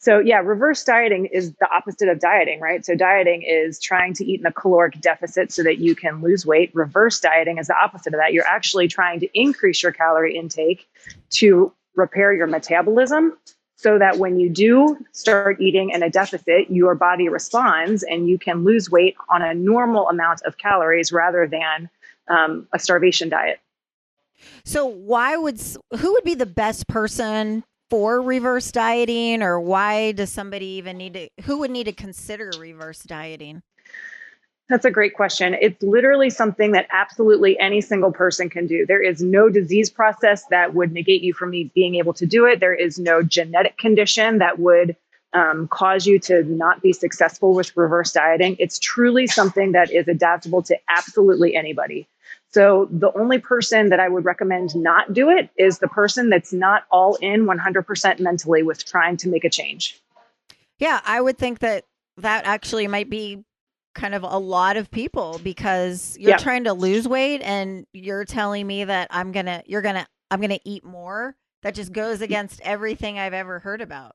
so, 0.00 0.20
yeah, 0.20 0.38
reverse 0.38 0.84
dieting 0.84 1.26
is 1.26 1.52
the 1.54 1.68
opposite 1.74 2.08
of 2.08 2.20
dieting, 2.20 2.60
right? 2.60 2.86
So, 2.86 2.94
dieting 2.94 3.42
is 3.42 3.80
trying 3.80 4.14
to 4.14 4.24
eat 4.24 4.38
in 4.38 4.46
a 4.46 4.52
caloric 4.52 5.00
deficit 5.00 5.50
so 5.50 5.64
that 5.64 5.78
you 5.78 5.96
can 5.96 6.22
lose 6.22 6.46
weight. 6.46 6.70
Reverse 6.72 7.18
dieting 7.18 7.58
is 7.58 7.66
the 7.66 7.76
opposite 7.76 8.14
of 8.14 8.20
that. 8.20 8.32
You're 8.32 8.46
actually 8.46 8.86
trying 8.86 9.18
to 9.20 9.28
increase 9.34 9.82
your 9.82 9.90
calorie 9.90 10.36
intake 10.36 10.88
to 11.30 11.72
repair 11.96 12.32
your 12.32 12.46
metabolism 12.46 13.36
so 13.78 13.96
that 13.96 14.18
when 14.18 14.40
you 14.40 14.50
do 14.50 14.98
start 15.12 15.60
eating 15.60 15.90
in 15.90 16.02
a 16.02 16.10
deficit, 16.10 16.68
your 16.68 16.96
body 16.96 17.28
responds 17.28 18.02
and 18.02 18.28
you 18.28 18.36
can 18.36 18.64
lose 18.64 18.90
weight 18.90 19.16
on 19.28 19.40
a 19.40 19.54
normal 19.54 20.08
amount 20.08 20.42
of 20.42 20.58
calories 20.58 21.12
rather 21.12 21.46
than 21.46 21.88
um, 22.26 22.66
a 22.74 22.78
starvation 22.80 23.28
diet. 23.28 23.60
So, 24.64 24.84
why 24.84 25.36
would 25.36 25.60
who 25.96 26.12
would 26.12 26.24
be 26.24 26.34
the 26.34 26.46
best 26.46 26.88
person 26.88 27.64
for 27.88 28.20
reverse 28.20 28.70
dieting, 28.72 29.42
or 29.42 29.60
why 29.60 30.12
does 30.12 30.30
somebody 30.30 30.66
even 30.66 30.98
need 30.98 31.14
to? 31.14 31.28
Who 31.44 31.58
would 31.58 31.70
need 31.70 31.84
to 31.84 31.92
consider 31.92 32.50
reverse 32.58 33.02
dieting? 33.04 33.62
That's 34.68 34.84
a 34.84 34.90
great 34.90 35.14
question. 35.14 35.56
It's 35.60 35.82
literally 35.82 36.28
something 36.28 36.72
that 36.72 36.88
absolutely 36.92 37.58
any 37.58 37.80
single 37.80 38.12
person 38.12 38.50
can 38.50 38.66
do. 38.66 38.84
There 38.84 39.02
is 39.02 39.22
no 39.22 39.48
disease 39.48 39.88
process 39.88 40.44
that 40.50 40.74
would 40.74 40.92
negate 40.92 41.22
you 41.22 41.32
from 41.32 41.50
being 41.50 41.94
able 41.94 42.12
to 42.14 42.26
do 42.26 42.44
it. 42.44 42.60
There 42.60 42.74
is 42.74 42.98
no 42.98 43.22
genetic 43.22 43.78
condition 43.78 44.38
that 44.38 44.58
would 44.58 44.94
um, 45.32 45.68
cause 45.68 46.06
you 46.06 46.18
to 46.20 46.42
not 46.44 46.82
be 46.82 46.92
successful 46.92 47.54
with 47.54 47.76
reverse 47.76 48.12
dieting. 48.12 48.56
It's 48.58 48.78
truly 48.78 49.26
something 49.26 49.72
that 49.72 49.90
is 49.90 50.06
adaptable 50.06 50.62
to 50.64 50.76
absolutely 50.88 51.54
anybody. 51.54 52.06
So 52.50 52.88
the 52.90 53.12
only 53.12 53.38
person 53.38 53.90
that 53.90 54.00
I 54.00 54.08
would 54.08 54.24
recommend 54.24 54.74
not 54.74 55.12
do 55.12 55.30
it 55.30 55.50
is 55.56 55.78
the 55.78 55.88
person 55.88 56.30
that's 56.30 56.52
not 56.52 56.84
all 56.90 57.16
in 57.16 57.46
100% 57.46 58.20
mentally 58.20 58.62
with 58.62 58.84
trying 58.84 59.16
to 59.18 59.28
make 59.28 59.44
a 59.44 59.50
change. 59.50 60.00
Yeah, 60.78 61.00
I 61.04 61.20
would 61.20 61.38
think 61.38 61.58
that 61.60 61.84
that 62.18 62.46
actually 62.46 62.86
might 62.86 63.10
be 63.10 63.44
kind 63.94 64.14
of 64.14 64.22
a 64.22 64.38
lot 64.38 64.76
of 64.76 64.90
people 64.90 65.40
because 65.42 66.16
you're 66.18 66.30
yeah. 66.30 66.36
trying 66.36 66.64
to 66.64 66.72
lose 66.72 67.08
weight 67.08 67.40
and 67.42 67.86
you're 67.92 68.24
telling 68.24 68.66
me 68.66 68.84
that 68.84 69.08
I'm 69.10 69.32
going 69.32 69.46
to 69.46 69.62
you're 69.66 69.82
going 69.82 69.96
to 69.96 70.06
I'm 70.30 70.40
going 70.40 70.50
to 70.50 70.60
eat 70.68 70.84
more 70.84 71.36
that 71.62 71.74
just 71.74 71.92
goes 71.92 72.20
against 72.20 72.60
everything 72.62 73.18
I've 73.18 73.34
ever 73.34 73.58
heard 73.58 73.80
about. 73.80 74.14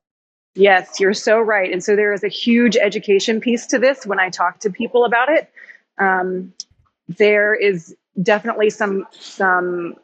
Yes, 0.55 0.99
you're 0.99 1.13
so 1.13 1.39
right. 1.39 1.71
And 1.71 1.83
so 1.83 1.95
there 1.95 2.13
is 2.13 2.23
a 2.23 2.27
huge 2.27 2.77
education 2.77 3.41
piece 3.41 3.65
to 3.67 3.79
this 3.79 4.05
when 4.05 4.19
I 4.19 4.29
talk 4.29 4.59
to 4.59 4.69
people 4.69 5.03
about 5.03 5.29
it. 5.29 5.51
Um, 5.97 6.53
there 7.07 7.55
is 7.55 7.95
definitely 8.21 8.69
some 8.69 9.07
some 9.11 9.95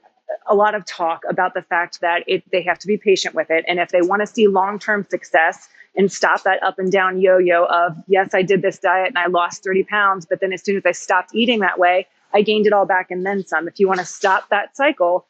a 0.47 0.55
lot 0.55 0.75
of 0.75 0.85
talk 0.85 1.23
about 1.29 1.53
the 1.53 1.61
fact 1.61 2.01
that 2.01 2.23
it, 2.27 2.43
they 2.51 2.63
have 2.63 2.79
to 2.79 2.87
be 2.87 2.97
patient 2.97 3.35
with 3.35 3.49
it. 3.49 3.63
And 3.67 3.79
if 3.79 3.89
they 3.89 4.01
want 4.01 4.21
to 4.21 4.27
see 4.27 4.47
long 4.47 4.79
term 4.79 5.05
success, 5.09 5.69
and 5.95 6.11
stop 6.11 6.43
that 6.43 6.61
up 6.63 6.79
and 6.79 6.91
down 6.91 7.19
yo 7.21 7.37
yo 7.37 7.65
of, 7.65 7.95
yes, 8.07 8.29
I 8.33 8.41
did 8.41 8.61
this 8.61 8.79
diet 8.79 9.07
and 9.07 9.17
I 9.17 9.27
lost 9.27 9.63
30 9.63 9.83
pounds, 9.83 10.25
but 10.25 10.39
then 10.39 10.53
as 10.53 10.63
soon 10.63 10.77
as 10.77 10.85
I 10.85 10.91
stopped 10.91 11.33
eating 11.33 11.59
that 11.59 11.79
way, 11.79 12.07
I 12.33 12.41
gained 12.41 12.67
it 12.67 12.73
all 12.73 12.85
back 12.85 13.11
and 13.11 13.25
then 13.25 13.45
some. 13.45 13.67
If 13.67 13.79
you 13.79 13.87
want 13.87 13.99
to 13.99 14.05
stop 14.05 14.49
that 14.49 14.77
cycle, 14.77 15.25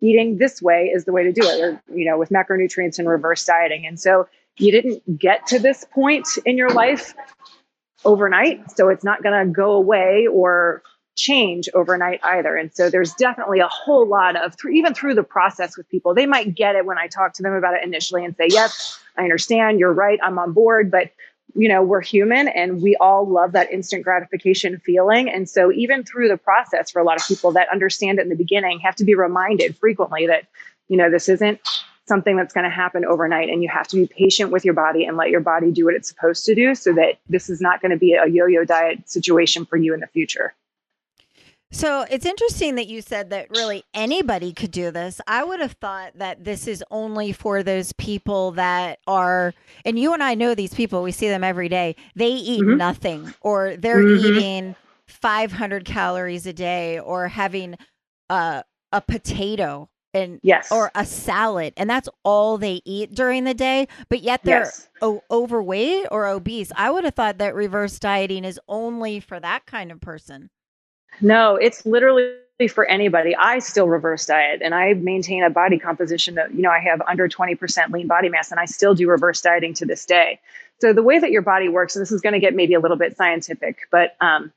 eating 0.00 0.38
this 0.38 0.60
way 0.60 0.90
is 0.92 1.04
the 1.04 1.12
way 1.12 1.22
to 1.22 1.32
do 1.32 1.42
it, 1.44 1.60
or, 1.60 1.82
you 1.94 2.04
know, 2.04 2.18
with 2.18 2.30
macronutrients 2.30 2.98
and 2.98 3.08
reverse 3.08 3.44
dieting. 3.44 3.86
And 3.86 4.00
so 4.00 4.28
you 4.58 4.72
didn't 4.72 5.18
get 5.18 5.46
to 5.46 5.58
this 5.58 5.84
point 5.84 6.28
in 6.44 6.56
your 6.56 6.70
life 6.70 7.14
overnight. 8.04 8.72
So 8.72 8.88
it's 8.88 9.04
not 9.04 9.22
going 9.22 9.46
to 9.46 9.52
go 9.52 9.72
away 9.72 10.26
or 10.26 10.82
change 11.14 11.68
overnight 11.74 12.20
either. 12.24 12.56
And 12.56 12.74
so 12.74 12.90
there's 12.90 13.14
definitely 13.14 13.60
a 13.60 13.68
whole 13.68 14.06
lot 14.06 14.34
of, 14.34 14.56
even 14.70 14.94
through 14.94 15.14
the 15.14 15.22
process 15.22 15.76
with 15.76 15.88
people, 15.88 16.14
they 16.14 16.26
might 16.26 16.54
get 16.54 16.74
it 16.74 16.84
when 16.84 16.98
I 16.98 17.06
talk 17.06 17.34
to 17.34 17.42
them 17.42 17.52
about 17.52 17.74
it 17.74 17.84
initially 17.84 18.24
and 18.24 18.34
say, 18.36 18.46
yes, 18.48 18.98
I 19.16 19.22
understand, 19.22 19.78
you're 19.78 19.92
right, 19.92 20.18
I'm 20.22 20.38
on 20.38 20.52
board. 20.52 20.90
But, 20.90 21.10
you 21.54 21.68
know, 21.68 21.82
we're 21.82 22.00
human 22.00 22.48
and 22.48 22.80
we 22.82 22.96
all 22.96 23.28
love 23.28 23.52
that 23.52 23.70
instant 23.70 24.04
gratification 24.04 24.78
feeling. 24.78 25.28
And 25.28 25.48
so 25.48 25.70
even 25.72 26.04
through 26.04 26.28
the 26.28 26.36
process, 26.36 26.90
for 26.90 27.00
a 27.00 27.04
lot 27.04 27.20
of 27.20 27.26
people 27.26 27.52
that 27.52 27.68
understand 27.70 28.18
it 28.18 28.22
in 28.22 28.28
the 28.28 28.36
beginning, 28.36 28.80
have 28.80 28.96
to 28.96 29.04
be 29.04 29.14
reminded 29.14 29.76
frequently 29.76 30.26
that, 30.26 30.46
you 30.88 30.96
know, 30.96 31.10
this 31.10 31.28
isn't 31.28 31.60
something 32.06 32.36
that's 32.36 32.52
going 32.52 32.64
to 32.64 32.70
happen 32.70 33.04
overnight 33.04 33.48
and 33.48 33.62
you 33.62 33.68
have 33.68 33.86
to 33.88 33.96
be 33.96 34.06
patient 34.06 34.50
with 34.50 34.64
your 34.64 34.74
body 34.74 35.04
and 35.04 35.16
let 35.16 35.30
your 35.30 35.40
body 35.40 35.70
do 35.70 35.84
what 35.84 35.94
it's 35.94 36.08
supposed 36.08 36.44
to 36.44 36.54
do 36.54 36.74
so 36.74 36.92
that 36.92 37.18
this 37.28 37.48
is 37.48 37.60
not 37.60 37.80
going 37.80 37.92
to 37.92 37.96
be 37.96 38.14
a 38.14 38.26
yo-yo 38.26 38.64
diet 38.64 39.08
situation 39.08 39.64
for 39.64 39.76
you 39.76 39.94
in 39.94 40.00
the 40.00 40.06
future. 40.08 40.52
So 41.72 42.04
it's 42.10 42.26
interesting 42.26 42.74
that 42.74 42.86
you 42.86 43.00
said 43.00 43.30
that 43.30 43.48
really 43.50 43.82
anybody 43.94 44.52
could 44.52 44.70
do 44.70 44.90
this. 44.90 45.22
I 45.26 45.42
would 45.42 45.58
have 45.58 45.72
thought 45.72 46.12
that 46.16 46.44
this 46.44 46.68
is 46.68 46.84
only 46.90 47.32
for 47.32 47.62
those 47.62 47.92
people 47.94 48.52
that 48.52 48.98
are, 49.06 49.54
and 49.86 49.98
you 49.98 50.12
and 50.12 50.22
I 50.22 50.34
know 50.34 50.54
these 50.54 50.74
people, 50.74 51.02
we 51.02 51.12
see 51.12 51.28
them 51.28 51.42
every 51.42 51.70
day. 51.70 51.96
They 52.14 52.28
eat 52.28 52.60
mm-hmm. 52.60 52.76
nothing 52.76 53.34
or 53.40 53.76
they're 53.76 54.04
mm-hmm. 54.04 54.36
eating 54.36 54.76
500 55.06 55.86
calories 55.86 56.46
a 56.46 56.52
day 56.52 56.98
or 56.98 57.28
having 57.28 57.76
uh, 58.28 58.62
a 58.92 59.00
potato 59.00 59.88
and 60.14 60.40
yes 60.42 60.70
or 60.70 60.90
a 60.94 61.06
salad 61.06 61.72
and 61.78 61.88
that's 61.88 62.08
all 62.22 62.58
they 62.58 62.82
eat 62.84 63.14
during 63.14 63.44
the 63.44 63.54
day 63.54 63.88
but 64.10 64.20
yet 64.20 64.42
they're 64.44 64.64
yes. 64.64 64.88
o- 65.00 65.22
overweight 65.30 66.06
or 66.10 66.26
obese 66.26 66.70
i 66.76 66.90
would 66.90 67.02
have 67.02 67.14
thought 67.14 67.38
that 67.38 67.54
reverse 67.54 67.98
dieting 67.98 68.44
is 68.44 68.60
only 68.68 69.20
for 69.20 69.40
that 69.40 69.64
kind 69.64 69.90
of 69.90 70.02
person 70.02 70.50
no 71.20 71.56
it's 71.56 71.84
literally 71.84 72.34
for 72.72 72.84
anybody 72.86 73.34
i 73.36 73.58
still 73.58 73.88
reverse 73.88 74.26
diet 74.26 74.60
and 74.62 74.74
i 74.74 74.94
maintain 74.94 75.42
a 75.42 75.50
body 75.50 75.78
composition 75.78 76.34
that 76.34 76.54
you 76.54 76.62
know 76.62 76.70
i 76.70 76.78
have 76.78 77.02
under 77.08 77.28
20% 77.28 77.90
lean 77.90 78.06
body 78.06 78.28
mass 78.28 78.50
and 78.50 78.60
i 78.60 78.64
still 78.64 78.94
do 78.94 79.08
reverse 79.08 79.40
dieting 79.40 79.74
to 79.74 79.84
this 79.84 80.04
day 80.04 80.38
so 80.80 80.92
the 80.92 81.02
way 81.02 81.18
that 81.18 81.30
your 81.30 81.42
body 81.42 81.68
works 81.68 81.96
and 81.96 82.02
this 82.02 82.12
is 82.12 82.20
going 82.20 82.32
to 82.32 82.40
get 82.40 82.54
maybe 82.54 82.74
a 82.74 82.80
little 82.80 82.96
bit 82.96 83.16
scientific 83.16 83.88
but 83.90 84.16
um, 84.20 84.52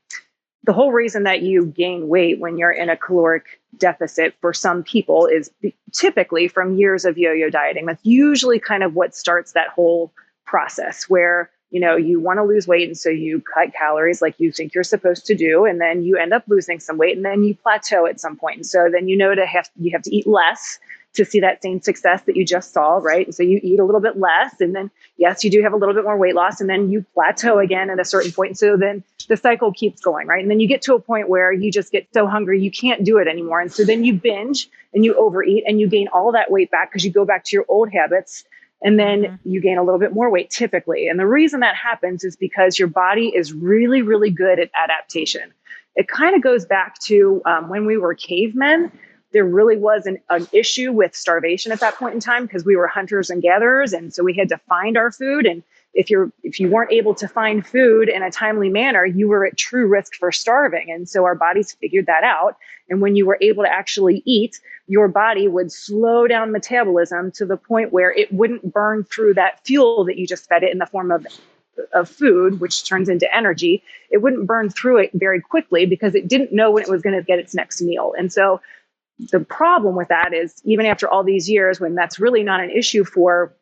the 0.66 0.72
whole 0.72 0.92
reason 0.92 1.22
that 1.22 1.42
you 1.42 1.66
gain 1.66 2.08
weight 2.08 2.40
when 2.40 2.58
you're 2.58 2.72
in 2.72 2.90
a 2.90 2.96
caloric 2.96 3.60
deficit 3.78 4.34
for 4.40 4.52
some 4.52 4.82
people 4.82 5.26
is 5.26 5.50
typically 5.92 6.48
from 6.48 6.76
years 6.76 7.04
of 7.04 7.16
yo-yo 7.16 7.48
dieting. 7.48 7.86
That's 7.86 8.04
usually 8.04 8.58
kind 8.58 8.82
of 8.82 8.94
what 8.94 9.14
starts 9.14 9.52
that 9.52 9.68
whole 9.68 10.12
process 10.44 11.08
where 11.08 11.50
you 11.76 11.80
know 11.80 11.94
you 11.94 12.18
want 12.18 12.38
to 12.38 12.42
lose 12.42 12.66
weight 12.66 12.88
and 12.88 12.96
so 12.96 13.10
you 13.10 13.42
cut 13.54 13.74
calories 13.74 14.22
like 14.22 14.34
you 14.38 14.50
think 14.50 14.72
you're 14.74 14.82
supposed 14.82 15.26
to 15.26 15.34
do 15.34 15.66
and 15.66 15.78
then 15.78 16.02
you 16.02 16.16
end 16.16 16.32
up 16.32 16.42
losing 16.48 16.80
some 16.80 16.96
weight 16.96 17.14
and 17.16 17.24
then 17.24 17.44
you 17.44 17.54
plateau 17.54 18.06
at 18.06 18.18
some 18.18 18.34
point 18.34 18.56
and 18.56 18.66
so 18.66 18.88
then 18.90 19.08
you 19.08 19.16
know 19.16 19.34
to 19.34 19.44
have 19.44 19.68
you 19.76 19.90
have 19.92 20.00
to 20.00 20.14
eat 20.16 20.26
less 20.26 20.78
to 21.16 21.24
see 21.24 21.40
that 21.40 21.62
same 21.62 21.80
success 21.80 22.22
that 22.26 22.36
you 22.36 22.44
just 22.44 22.72
saw, 22.72 22.98
right? 22.98 23.26
And 23.26 23.34
so 23.34 23.42
you 23.42 23.58
eat 23.62 23.80
a 23.80 23.84
little 23.84 24.00
bit 24.00 24.18
less, 24.18 24.60
and 24.60 24.74
then 24.74 24.90
yes, 25.16 25.42
you 25.42 25.50
do 25.50 25.62
have 25.62 25.72
a 25.72 25.76
little 25.76 25.94
bit 25.94 26.04
more 26.04 26.16
weight 26.16 26.34
loss, 26.34 26.60
and 26.60 26.70
then 26.70 26.90
you 26.90 27.04
plateau 27.14 27.58
again 27.58 27.90
at 27.90 27.98
a 27.98 28.04
certain 28.04 28.32
point. 28.32 28.50
And 28.50 28.58
so 28.58 28.76
then 28.76 29.02
the 29.28 29.36
cycle 29.36 29.72
keeps 29.72 30.00
going, 30.00 30.26
right? 30.26 30.42
And 30.42 30.50
then 30.50 30.60
you 30.60 30.68
get 30.68 30.82
to 30.82 30.94
a 30.94 31.00
point 31.00 31.28
where 31.28 31.52
you 31.52 31.72
just 31.72 31.90
get 31.90 32.06
so 32.12 32.26
hungry 32.26 32.60
you 32.62 32.70
can't 32.70 33.04
do 33.04 33.18
it 33.18 33.26
anymore. 33.26 33.60
And 33.60 33.72
so 33.72 33.84
then 33.84 34.04
you 34.04 34.12
binge 34.12 34.68
and 34.94 35.04
you 35.04 35.14
overeat 35.14 35.64
and 35.66 35.80
you 35.80 35.88
gain 35.88 36.08
all 36.08 36.32
that 36.32 36.50
weight 36.50 36.70
back 36.70 36.90
because 36.90 37.04
you 37.04 37.10
go 37.10 37.24
back 37.24 37.44
to 37.44 37.56
your 37.56 37.64
old 37.68 37.90
habits. 37.90 38.44
And 38.82 38.98
then 38.98 39.22
mm-hmm. 39.22 39.48
you 39.48 39.60
gain 39.60 39.78
a 39.78 39.82
little 39.82 40.00
bit 40.00 40.12
more 40.12 40.30
weight 40.30 40.50
typically. 40.50 41.08
And 41.08 41.18
the 41.18 41.26
reason 41.26 41.60
that 41.60 41.76
happens 41.76 42.24
is 42.24 42.36
because 42.36 42.78
your 42.78 42.88
body 42.88 43.28
is 43.34 43.52
really, 43.52 44.02
really 44.02 44.30
good 44.30 44.58
at 44.58 44.70
adaptation. 44.78 45.52
It 45.94 46.08
kind 46.08 46.36
of 46.36 46.42
goes 46.42 46.66
back 46.66 46.98
to 47.04 47.40
um, 47.46 47.68
when 47.68 47.86
we 47.86 47.96
were 47.96 48.14
cavemen 48.14 48.92
there 49.32 49.44
really 49.44 49.76
was 49.76 50.06
an, 50.06 50.18
an 50.30 50.48
issue 50.52 50.92
with 50.92 51.14
starvation 51.14 51.70
at 51.70 51.80
that 51.80 51.96
point 51.96 52.14
in 52.14 52.20
time 52.20 52.46
because 52.46 52.64
we 52.64 52.74
were 52.74 52.86
hunters 52.86 53.28
and 53.28 53.42
gatherers 53.42 53.92
and 53.92 54.14
so 54.14 54.22
we 54.22 54.34
had 54.34 54.48
to 54.48 54.58
find 54.68 54.96
our 54.96 55.12
food 55.12 55.44
and 55.44 55.62
if 55.94 56.08
you're 56.08 56.30
if 56.42 56.60
you 56.60 56.70
weren't 56.70 56.92
able 56.92 57.14
to 57.14 57.28
find 57.28 57.66
food 57.66 58.08
in 58.08 58.22
a 58.22 58.30
timely 58.30 58.68
manner 58.68 59.04
you 59.04 59.28
were 59.28 59.44
at 59.44 59.56
true 59.56 59.86
risk 59.86 60.14
for 60.14 60.30
starving 60.32 60.90
and 60.90 61.08
so 61.08 61.24
our 61.24 61.34
bodies 61.34 61.76
figured 61.80 62.06
that 62.06 62.24
out 62.24 62.56
and 62.88 63.00
when 63.00 63.14
you 63.14 63.26
were 63.26 63.38
able 63.40 63.62
to 63.62 63.70
actually 63.70 64.22
eat 64.24 64.60
your 64.86 65.08
body 65.08 65.48
would 65.48 65.72
slow 65.72 66.26
down 66.26 66.52
metabolism 66.52 67.32
to 67.32 67.44
the 67.44 67.56
point 67.56 67.92
where 67.92 68.12
it 68.12 68.32
wouldn't 68.32 68.72
burn 68.72 69.04
through 69.04 69.34
that 69.34 69.64
fuel 69.64 70.04
that 70.04 70.16
you 70.16 70.26
just 70.26 70.48
fed 70.48 70.62
it 70.62 70.72
in 70.72 70.78
the 70.78 70.86
form 70.86 71.10
of 71.10 71.26
of 71.92 72.08
food 72.08 72.58
which 72.60 72.84
turns 72.84 73.08
into 73.08 73.32
energy. 73.34 73.82
It 74.10 74.18
wouldn't 74.18 74.46
burn 74.46 74.70
through 74.70 74.98
it 74.98 75.10
very 75.12 75.40
quickly 75.40 75.84
because 75.86 76.14
it 76.14 76.26
didn't 76.26 76.52
know 76.52 76.70
when 76.70 76.82
it 76.82 76.88
was 76.88 77.02
going 77.02 77.16
to 77.16 77.22
get 77.22 77.38
its 77.38 77.54
next 77.54 77.82
meal. 77.82 78.14
And 78.16 78.32
so 78.32 78.60
the 79.30 79.40
problem 79.40 79.94
with 79.94 80.08
that 80.08 80.32
is 80.32 80.60
even 80.64 80.86
after 80.86 81.08
all 81.08 81.22
these 81.22 81.48
years 81.48 81.80
when 81.80 81.94
that's 81.94 82.18
really 82.18 82.42
not 82.42 82.60
an 82.60 82.70
issue 82.70 83.04
for 83.04 83.54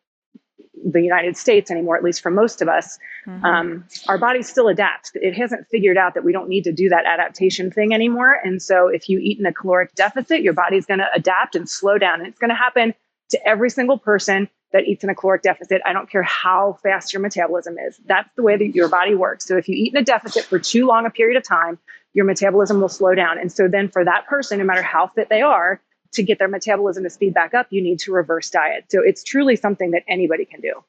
the 0.83 1.01
united 1.01 1.37
states 1.37 1.71
anymore 1.71 1.95
at 1.95 2.03
least 2.03 2.21
for 2.21 2.31
most 2.31 2.61
of 2.61 2.67
us 2.67 2.97
mm-hmm. 3.25 3.43
um, 3.45 3.85
our 4.07 4.17
bodies 4.17 4.49
still 4.49 4.67
adapt. 4.67 5.11
it 5.15 5.33
hasn't 5.33 5.65
figured 5.67 5.97
out 5.97 6.13
that 6.13 6.23
we 6.23 6.31
don't 6.31 6.49
need 6.49 6.63
to 6.63 6.71
do 6.71 6.89
that 6.89 7.05
adaptation 7.05 7.71
thing 7.71 7.93
anymore 7.93 8.37
and 8.43 8.61
so 8.61 8.87
if 8.87 9.09
you 9.09 9.19
eat 9.19 9.39
in 9.39 9.45
a 9.45 9.53
caloric 9.53 9.93
deficit 9.95 10.41
your 10.41 10.53
body's 10.53 10.85
going 10.85 10.99
to 10.99 11.07
adapt 11.13 11.55
and 11.55 11.69
slow 11.69 11.97
down 11.97 12.19
and 12.19 12.27
it's 12.27 12.39
going 12.39 12.49
to 12.49 12.55
happen 12.55 12.93
to 13.29 13.47
every 13.47 13.69
single 13.69 13.97
person 13.97 14.49
that 14.71 14.83
eats 14.85 15.03
in 15.03 15.09
a 15.09 15.15
caloric 15.15 15.41
deficit 15.41 15.81
i 15.85 15.93
don't 15.93 16.09
care 16.09 16.23
how 16.23 16.77
fast 16.83 17.13
your 17.13 17.21
metabolism 17.21 17.77
is 17.87 17.99
that's 18.05 18.29
the 18.35 18.43
way 18.43 18.57
that 18.57 18.75
your 18.75 18.89
body 18.89 19.15
works 19.15 19.45
so 19.45 19.57
if 19.57 19.67
you 19.67 19.75
eat 19.75 19.93
in 19.93 20.01
a 20.01 20.05
deficit 20.05 20.43
for 20.43 20.59
too 20.59 20.85
long 20.85 21.05
a 21.05 21.09
period 21.09 21.37
of 21.37 21.43
time 21.43 21.79
your 22.15 22.25
metabolism 22.25 22.81
will 22.81 22.89
slow 22.89 23.13
down. 23.13 23.37
And 23.37 23.51
so 23.51 23.67
then 23.67 23.89
for 23.89 24.03
that 24.03 24.25
person, 24.25 24.57
no 24.57 24.65
matter 24.65 24.81
how 24.81 25.07
fit 25.07 25.29
they 25.29 25.41
are, 25.41 25.81
to 26.15 26.23
get 26.23 26.39
their 26.39 26.47
metabolism 26.47 27.03
to 27.03 27.09
speed 27.09 27.33
back 27.33 27.53
up, 27.53 27.67
you 27.69 27.81
need 27.81 27.99
to 27.99 28.11
reverse 28.11 28.49
diet. 28.49 28.85
So 28.89 29.01
it's 29.01 29.23
truly 29.23 29.55
something 29.55 29.91
that 29.91 30.03
anybody 30.07 30.45
can 30.45 30.61
do. 30.61 30.83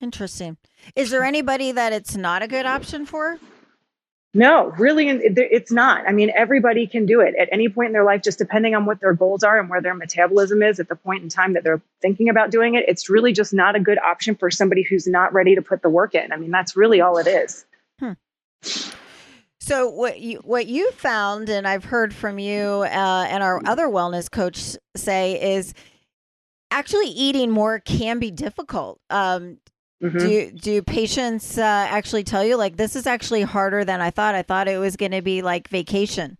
Interesting. 0.00 0.56
Is 0.94 1.10
there 1.10 1.24
anybody 1.24 1.72
that 1.72 1.92
it's 1.92 2.16
not 2.16 2.42
a 2.42 2.48
good 2.48 2.66
option 2.66 3.06
for? 3.06 3.38
No, 4.34 4.66
really, 4.76 5.08
it's 5.08 5.72
not. 5.72 6.06
I 6.06 6.12
mean, 6.12 6.30
everybody 6.36 6.86
can 6.86 7.06
do 7.06 7.20
it 7.20 7.34
at 7.40 7.48
any 7.50 7.70
point 7.70 7.86
in 7.86 7.92
their 7.94 8.04
life, 8.04 8.22
just 8.22 8.36
depending 8.36 8.74
on 8.74 8.84
what 8.84 9.00
their 9.00 9.14
goals 9.14 9.42
are 9.42 9.58
and 9.58 9.70
where 9.70 9.80
their 9.80 9.94
metabolism 9.94 10.62
is 10.62 10.78
at 10.78 10.90
the 10.90 10.94
point 10.94 11.22
in 11.22 11.30
time 11.30 11.54
that 11.54 11.64
they're 11.64 11.80
thinking 12.02 12.28
about 12.28 12.50
doing 12.50 12.74
it. 12.74 12.84
It's 12.86 13.08
really 13.08 13.32
just 13.32 13.54
not 13.54 13.76
a 13.76 13.80
good 13.80 13.98
option 13.98 14.34
for 14.34 14.50
somebody 14.50 14.82
who's 14.82 15.06
not 15.06 15.32
ready 15.32 15.54
to 15.54 15.62
put 15.62 15.80
the 15.80 15.88
work 15.88 16.14
in. 16.14 16.32
I 16.32 16.36
mean, 16.36 16.50
that's 16.50 16.76
really 16.76 17.00
all 17.00 17.16
it 17.16 17.26
is. 17.26 17.64
Hmm. 17.98 18.12
So 19.66 19.88
what 19.88 20.20
you 20.20 20.38
what 20.44 20.68
you 20.68 20.92
found, 20.92 21.48
and 21.48 21.66
I've 21.66 21.84
heard 21.84 22.14
from 22.14 22.38
you 22.38 22.84
uh, 22.84 23.26
and 23.28 23.42
our 23.42 23.60
other 23.66 23.88
wellness 23.88 24.30
coach 24.30 24.76
say 24.94 25.56
is 25.56 25.74
actually 26.70 27.08
eating 27.08 27.50
more 27.50 27.80
can 27.80 28.20
be 28.20 28.30
difficult. 28.30 29.00
Um, 29.10 29.58
mm-hmm. 30.00 30.18
Do 30.18 30.52
do 30.52 30.82
patients 30.82 31.58
uh, 31.58 31.62
actually 31.62 32.22
tell 32.22 32.44
you 32.44 32.54
like 32.56 32.76
this 32.76 32.94
is 32.94 33.08
actually 33.08 33.42
harder 33.42 33.84
than 33.84 34.00
I 34.00 34.10
thought? 34.10 34.36
I 34.36 34.42
thought 34.42 34.68
it 34.68 34.78
was 34.78 34.94
going 34.94 35.10
to 35.10 35.20
be 35.20 35.42
like 35.42 35.66
vacation. 35.66 36.38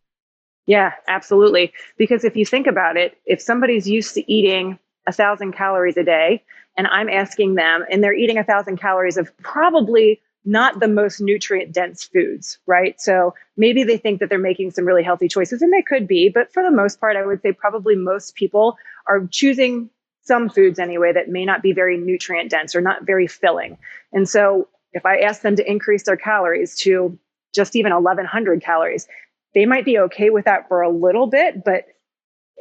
Yeah, 0.66 0.92
absolutely. 1.08 1.72
Because 1.98 2.22
if 2.22 2.36
you 2.36 2.46
think 2.46 2.68
about 2.68 2.96
it, 2.96 3.18
if 3.26 3.40
somebody's 3.40 3.88
used 3.88 4.14
to 4.14 4.32
eating 4.32 4.78
a 5.08 5.12
thousand 5.12 5.50
calories 5.50 5.96
a 5.96 6.04
day, 6.04 6.44
and 6.76 6.86
I'm 6.86 7.08
asking 7.08 7.56
them, 7.56 7.84
and 7.90 8.04
they're 8.04 8.14
eating 8.14 8.38
a 8.38 8.44
thousand 8.44 8.76
calories 8.76 9.16
of 9.16 9.36
probably 9.38 10.20
not 10.46 10.78
the 10.78 10.88
most 10.88 11.20
nutrient 11.20 11.72
dense 11.72 12.04
foods, 12.04 12.58
right? 12.66 13.00
So 13.00 13.34
maybe 13.56 13.82
they 13.84 13.98
think 13.98 14.20
that 14.20 14.28
they're 14.28 14.38
making 14.38 14.70
some 14.70 14.86
really 14.86 15.02
healthy 15.02 15.28
choices, 15.28 15.60
and 15.60 15.72
they 15.72 15.82
could 15.82 16.06
be, 16.06 16.28
but 16.28 16.52
for 16.52 16.62
the 16.62 16.70
most 16.70 17.00
part, 17.00 17.16
I 17.16 17.26
would 17.26 17.42
say 17.42 17.52
probably 17.52 17.96
most 17.96 18.36
people 18.36 18.78
are 19.08 19.26
choosing 19.26 19.90
some 20.22 20.48
foods 20.48 20.78
anyway 20.78 21.12
that 21.12 21.28
may 21.28 21.44
not 21.44 21.62
be 21.62 21.72
very 21.72 21.98
nutrient 21.98 22.50
dense 22.50 22.74
or 22.74 22.80
not 22.80 23.04
very 23.04 23.26
filling. 23.26 23.76
And 24.12 24.28
so 24.28 24.68
if 24.92 25.04
I 25.04 25.18
ask 25.18 25.42
them 25.42 25.56
to 25.56 25.70
increase 25.70 26.04
their 26.04 26.16
calories 26.16 26.76
to 26.80 27.18
just 27.54 27.76
even 27.76 27.92
1100 27.92 28.62
calories, 28.62 29.06
they 29.54 29.66
might 29.66 29.84
be 29.84 29.98
okay 29.98 30.30
with 30.30 30.44
that 30.44 30.68
for 30.68 30.82
a 30.82 30.90
little 30.90 31.26
bit, 31.26 31.64
but 31.64 31.86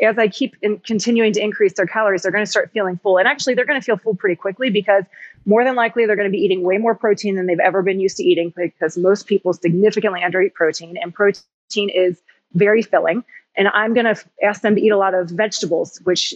as 0.02 0.18
I 0.18 0.28
keep 0.28 0.56
in 0.62 0.80
continuing 0.80 1.34
to 1.34 1.42
increase 1.42 1.74
their 1.74 1.86
calories, 1.86 2.24
they're 2.24 2.32
going 2.32 2.44
to 2.44 2.52
start 2.52 2.72
feeling 2.74 2.98
full. 2.98 3.18
And 3.18 3.28
actually, 3.28 3.54
they're 3.54 3.66
going 3.66 3.80
to 3.80 3.86
feel 3.86 3.98
full 3.98 4.16
pretty 4.16 4.36
quickly 4.36 4.70
because 4.70 5.06
more 5.46 5.64
than 5.64 5.76
likely 5.76 6.06
they're 6.06 6.16
going 6.16 6.30
to 6.30 6.36
be 6.36 6.44
eating 6.44 6.64
way 6.64 6.78
more 6.78 6.96
protein 6.96 7.36
than 7.36 7.46
they've 7.46 7.60
ever 7.60 7.82
been 7.82 8.00
used 8.00 8.18
to 8.18 8.24
eating 8.24 8.54
because 8.56 8.98
most 8.98 9.28
people 9.28 9.54
significantly 9.54 10.22
undereat 10.22 10.54
protein, 10.54 10.98
and 11.02 11.14
protein 11.14 11.90
is 11.90 12.22
very 12.54 12.82
filling. 12.82 13.24
And 13.58 13.70
I'm 13.70 13.94
going 13.94 14.06
to 14.06 14.22
ask 14.44 14.62
them 14.62 14.76
to 14.76 14.82
eat 14.82 14.90
a 14.90 14.98
lot 14.98 15.14
of 15.14 15.30
vegetables, 15.30 16.00
which 16.04 16.34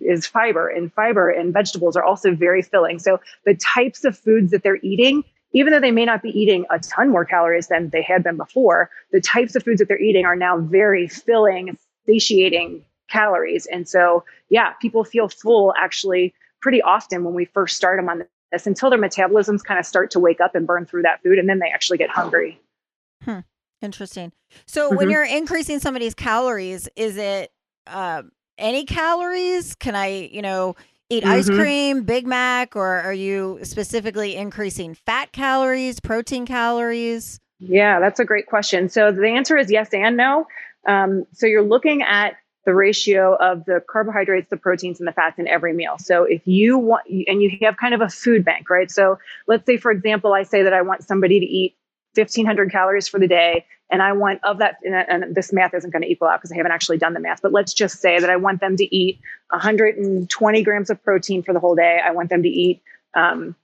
is 0.00 0.26
fiber, 0.26 0.68
and 0.68 0.92
fiber 0.92 1.28
and 1.28 1.52
vegetables 1.52 1.96
are 1.96 2.04
also 2.04 2.34
very 2.34 2.62
filling. 2.62 2.98
So 2.98 3.20
the 3.44 3.54
types 3.54 4.04
of 4.04 4.16
foods 4.18 4.52
that 4.52 4.62
they're 4.62 4.80
eating 4.82 5.24
even 5.52 5.72
though 5.72 5.80
they 5.80 5.90
may 5.90 6.04
not 6.04 6.22
be 6.22 6.30
eating 6.30 6.64
a 6.70 6.78
ton 6.78 7.10
more 7.10 7.24
calories 7.24 7.68
than 7.68 7.90
they 7.90 8.02
had 8.02 8.22
been 8.22 8.36
before, 8.36 8.90
the 9.12 9.20
types 9.20 9.54
of 9.54 9.62
foods 9.62 9.78
that 9.78 9.88
they're 9.88 10.00
eating 10.00 10.24
are 10.24 10.36
now 10.36 10.58
very 10.58 11.06
filling, 11.06 11.76
satiating 12.06 12.82
calories. 13.08 13.66
And 13.66 13.88
so, 13.88 14.24
yeah, 14.48 14.72
people 14.80 15.04
feel 15.04 15.28
full 15.28 15.74
actually 15.78 16.34
pretty 16.60 16.80
often 16.80 17.24
when 17.24 17.34
we 17.34 17.44
first 17.44 17.76
start 17.76 17.98
them 17.98 18.08
on 18.08 18.24
this 18.52 18.66
until 18.66 18.90
their 18.90 18.98
metabolisms 18.98 19.64
kind 19.64 19.80
of 19.80 19.86
start 19.86 20.10
to 20.12 20.20
wake 20.20 20.40
up 20.40 20.54
and 20.54 20.66
burn 20.66 20.86
through 20.86 21.02
that 21.02 21.22
food 21.22 21.38
and 21.38 21.48
then 21.48 21.58
they 21.58 21.68
actually 21.68 21.98
get 21.98 22.10
hungry. 22.10 22.60
Hmm. 23.24 23.40
Interesting. 23.80 24.32
So 24.66 24.88
mm-hmm. 24.88 24.96
when 24.96 25.10
you're 25.10 25.24
increasing 25.24 25.80
somebody's 25.80 26.14
calories, 26.14 26.88
is 26.94 27.16
it 27.16 27.50
uh, 27.86 28.22
any 28.58 28.84
calories? 28.84 29.74
Can 29.74 29.96
I, 29.96 30.28
you 30.32 30.42
know, 30.42 30.76
eat 31.10 31.24
mm-hmm. 31.24 31.32
ice 31.32 31.48
cream, 31.48 32.04
Big 32.04 32.26
Mac, 32.26 32.76
or 32.76 32.86
are 32.86 33.12
you 33.12 33.58
specifically 33.62 34.36
increasing 34.36 34.94
fat 34.94 35.32
calories, 35.32 35.98
protein 35.98 36.46
calories? 36.46 37.40
Yeah, 37.58 38.00
that's 38.00 38.20
a 38.20 38.24
great 38.24 38.46
question. 38.46 38.88
So 38.88 39.12
the 39.12 39.28
answer 39.28 39.56
is 39.56 39.70
yes 39.70 39.88
and 39.92 40.16
no. 40.16 40.46
Um, 40.86 41.26
so 41.32 41.46
you're 41.46 41.62
looking 41.62 42.02
at 42.02 42.36
the 42.64 42.74
ratio 42.74 43.34
of 43.36 43.64
the 43.64 43.82
carbohydrates, 43.88 44.48
the 44.50 44.56
proteins, 44.56 45.00
and 45.00 45.08
the 45.08 45.12
fats 45.12 45.38
in 45.38 45.48
every 45.48 45.72
meal. 45.72 45.96
So 45.98 46.24
if 46.24 46.46
you 46.46 46.78
want, 46.78 47.06
and 47.08 47.42
you 47.42 47.58
have 47.62 47.76
kind 47.76 47.94
of 47.94 48.00
a 48.00 48.08
food 48.08 48.44
bank, 48.44 48.70
right? 48.70 48.90
So 48.90 49.18
let's 49.46 49.66
say, 49.66 49.76
for 49.76 49.90
example, 49.90 50.32
I 50.32 50.44
say 50.44 50.62
that 50.62 50.72
I 50.72 50.82
want 50.82 51.02
somebody 51.02 51.40
to 51.40 51.46
eat 51.46 51.76
1500 52.14 52.70
calories 52.70 53.08
for 53.08 53.18
the 53.18 53.26
day. 53.26 53.66
And 53.90 54.00
I 54.00 54.12
want 54.12 54.40
of 54.42 54.58
that, 54.58 54.76
and 54.84 55.34
this 55.34 55.52
math 55.52 55.74
isn't 55.74 55.90
going 55.90 56.02
to 56.02 56.08
equal 56.08 56.28
out 56.28 56.38
because 56.38 56.52
I 56.52 56.56
haven't 56.56 56.72
actually 56.72 56.98
done 56.98 57.12
the 57.12 57.20
math, 57.20 57.42
but 57.42 57.52
let's 57.52 57.74
just 57.74 58.00
say 58.00 58.18
that 58.18 58.30
I 58.30 58.36
want 58.36 58.60
them 58.60 58.76
to 58.76 58.96
eat 58.96 59.20
120 59.50 60.62
grams 60.62 60.88
of 60.88 61.02
protein 61.02 61.42
for 61.42 61.52
the 61.52 61.60
whole 61.60 61.74
day. 61.74 62.00
I 62.02 62.12
want 62.12 62.30
them 62.30 62.42
to 62.42 62.48
eat 62.48 62.80
um, 63.14 63.54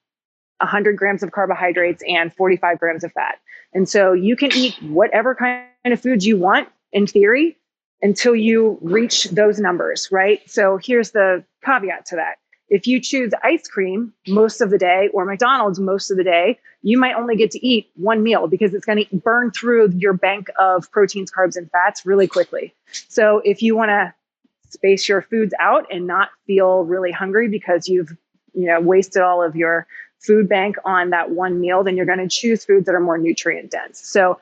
100 0.59 0.97
grams 0.97 1.23
of 1.23 1.33
carbohydrates 1.33 2.03
and 2.07 2.33
45 2.35 2.79
grams 2.79 3.05
of 3.05 3.13
fat. 3.13 3.39
And 3.73 3.89
so 3.89 4.13
you 4.13 4.37
can 4.37 4.53
eat 4.55 4.75
whatever 4.83 5.35
kind 5.35 5.67
of 5.85 6.01
foods 6.01 6.27
you 6.27 6.37
want 6.37 6.69
in 6.93 7.07
theory 7.07 7.58
until 8.03 8.35
you 8.35 8.79
reach 8.81 9.25
those 9.25 9.59
numbers, 9.59 10.09
right? 10.11 10.41
So 10.49 10.79
here's 10.83 11.11
the 11.11 11.45
caveat 11.65 12.07
to 12.07 12.17
that. 12.17 12.37
If 12.69 12.87
you 12.87 13.01
choose 13.01 13.33
ice 13.43 13.67
cream 13.67 14.13
most 14.27 14.61
of 14.61 14.71
the 14.71 14.79
day 14.79 15.09
or 15.13 15.25
McDonald's 15.25 15.81
most 15.81 16.11
of 16.11 16.17
the 16.17 16.25
day, 16.25 16.59
you 16.83 16.99
might 16.99 17.15
only 17.15 17.35
get 17.35 17.51
to 17.53 17.67
eat 17.67 17.91
one 17.97 18.23
meal 18.23 18.47
because 18.47 18.75
it's 18.75 18.85
going 18.85 19.05
to 19.05 19.17
burn 19.17 19.51
through 19.51 19.93
your 19.97 20.13
bank 20.13 20.49
of 20.59 20.91
proteins, 20.91 21.31
carbs, 21.31 21.57
and 21.57 21.71
fats 21.71 22.05
really 22.05 22.27
quickly. 22.27 22.75
So 23.09 23.41
if 23.45 23.63
you 23.63 23.75
want 23.75 23.89
to 23.89 24.15
space 24.69 25.09
your 25.09 25.23
foods 25.23 25.55
out 25.59 25.87
and 25.91 26.07
not 26.07 26.29
feel 26.47 26.85
really 26.85 27.11
hungry 27.11 27.49
because 27.49 27.89
you've 27.89 28.15
you 28.53 28.67
know 28.67 28.81
wasted 28.81 29.23
all 29.23 29.43
of 29.43 29.57
your 29.57 29.87
food 30.21 30.49
bank 30.49 30.77
on 30.85 31.11
that 31.11 31.31
one 31.31 31.61
meal, 31.61 31.83
then 31.83 31.97
you're 31.97 32.07
going 32.07 32.19
to 32.19 32.29
choose 32.29 32.65
foods 32.65 32.87
that 32.87 32.95
are 32.95 33.01
more 33.01 33.19
nutrient 33.19 33.71
dense. 33.71 34.01
So 34.01 34.39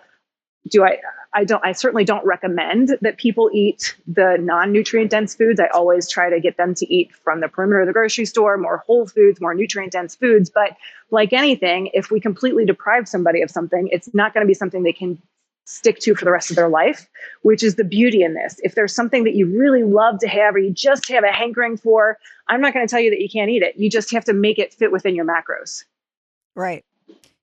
do 0.69 0.85
I 0.85 0.99
I 1.37 1.45
don't 1.45 1.63
I 1.63 1.73
certainly 1.73 2.05
don't 2.05 2.25
recommend 2.25 2.97
that 3.03 3.19
people 3.19 3.51
eat 3.53 3.95
the 4.07 4.39
non-nutrient 4.41 5.11
dense 5.11 5.35
foods. 5.35 5.61
I 5.61 5.67
always 5.67 6.09
try 6.09 6.31
to 6.31 6.41
get 6.41 6.57
them 6.57 6.75
to 6.75 6.93
eat 6.93 7.15
from 7.15 7.41
the 7.41 7.49
perimeter 7.49 7.83
of 7.83 7.87
the 7.87 7.93
grocery 7.93 8.25
store, 8.25 8.57
more 8.57 8.79
whole 8.87 9.07
foods, 9.07 9.39
more 9.39 9.55
nutrient 9.55 9.93
dense 9.93 10.17
foods, 10.17 10.49
but 10.49 10.71
like 11.11 11.35
anything, 11.35 11.91
if 11.93 12.11
we 12.11 12.21
completely 12.21 12.65
deprive 12.65 13.07
somebody 13.07 13.43
of 13.43 13.51
something, 13.51 13.87
it's 13.93 14.13
not 14.15 14.33
going 14.33 14.45
to 14.45 14.49
be 14.49 14.55
something 14.55 14.83
they 14.83 14.95
can 14.95 15.21
stick 15.67 15.99
to 15.99 16.15
for 16.15 16.25
the 16.25 16.31
rest 16.31 16.49
of 16.49 16.57
their 16.57 16.71
life, 16.71 17.07
which 17.43 17.63
is 17.63 17.75
the 17.75 17.85
beauty 17.85 18.23
in 18.23 18.33
this. 18.33 18.59
If 18.63 18.75
there's 18.75 18.95
something 18.95 19.25
that 19.25 19.35
you 19.35 19.47
really 19.47 19.83
love 19.83 20.19
to 20.21 20.29
have 20.29 20.55
or 20.55 20.59
you 20.59 20.73
just 20.73 21.07
have 21.11 21.23
a 21.23 21.33
hankering 21.33 21.77
for, 21.77 22.17
I'm 22.49 22.63
not 22.63 22.73
going 22.73 22.87
to 22.87 22.91
tell 22.91 23.01
you 23.01 23.11
that 23.11 23.21
you 23.21 23.29
can't 23.29 23.51
eat 23.51 23.63
it. 23.63 23.77
You 23.77 23.91
just 23.91 24.11
have 24.13 24.25
to 24.25 24.33
make 24.33 24.59
it 24.59 24.73
fit 24.73 24.91
within 24.91 25.15
your 25.15 25.27
macros. 25.27 25.85
Right. 26.55 26.85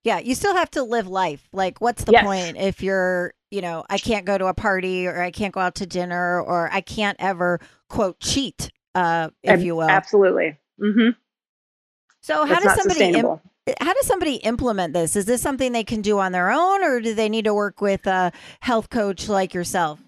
Yeah, 0.02 0.18
you 0.18 0.34
still 0.34 0.54
have 0.54 0.70
to 0.72 0.82
live 0.82 1.06
life. 1.06 1.48
Like 1.52 1.80
what's 1.80 2.04
the 2.04 2.12
yes. 2.12 2.24
point 2.24 2.56
if 2.56 2.82
you're, 2.82 3.34
you 3.54 3.62
know, 3.62 3.84
I 3.88 3.98
can't 3.98 4.26
go 4.26 4.36
to 4.36 4.46
a 4.46 4.54
party 4.54 5.06
or 5.06 5.22
I 5.22 5.30
can't 5.30 5.54
go 5.54 5.60
out 5.60 5.76
to 5.76 5.86
dinner 5.86 6.40
or 6.40 6.68
I 6.72 6.80
can't 6.80 7.16
ever 7.20 7.60
quote 7.88 8.18
cheat, 8.18 8.70
uh 8.94 9.30
if 9.44 9.62
you 9.62 9.76
will. 9.76 9.88
Absolutely. 9.88 10.58
Mhm. 10.80 11.14
So 12.20 12.44
how 12.44 12.58
does 12.58 12.74
somebody 12.74 13.16
Im- 13.16 13.40
how 13.80 13.94
does 13.94 14.06
somebody 14.06 14.34
implement 14.36 14.92
this? 14.92 15.16
Is 15.16 15.24
this 15.24 15.40
something 15.40 15.72
they 15.72 15.84
can 15.84 16.02
do 16.02 16.18
on 16.18 16.32
their 16.32 16.50
own, 16.50 16.82
or 16.84 17.00
do 17.00 17.14
they 17.14 17.28
need 17.28 17.46
to 17.46 17.54
work 17.54 17.80
with 17.80 18.06
a 18.06 18.32
health 18.60 18.90
coach 18.90 19.28
like 19.28 19.54
yourself? 19.54 20.00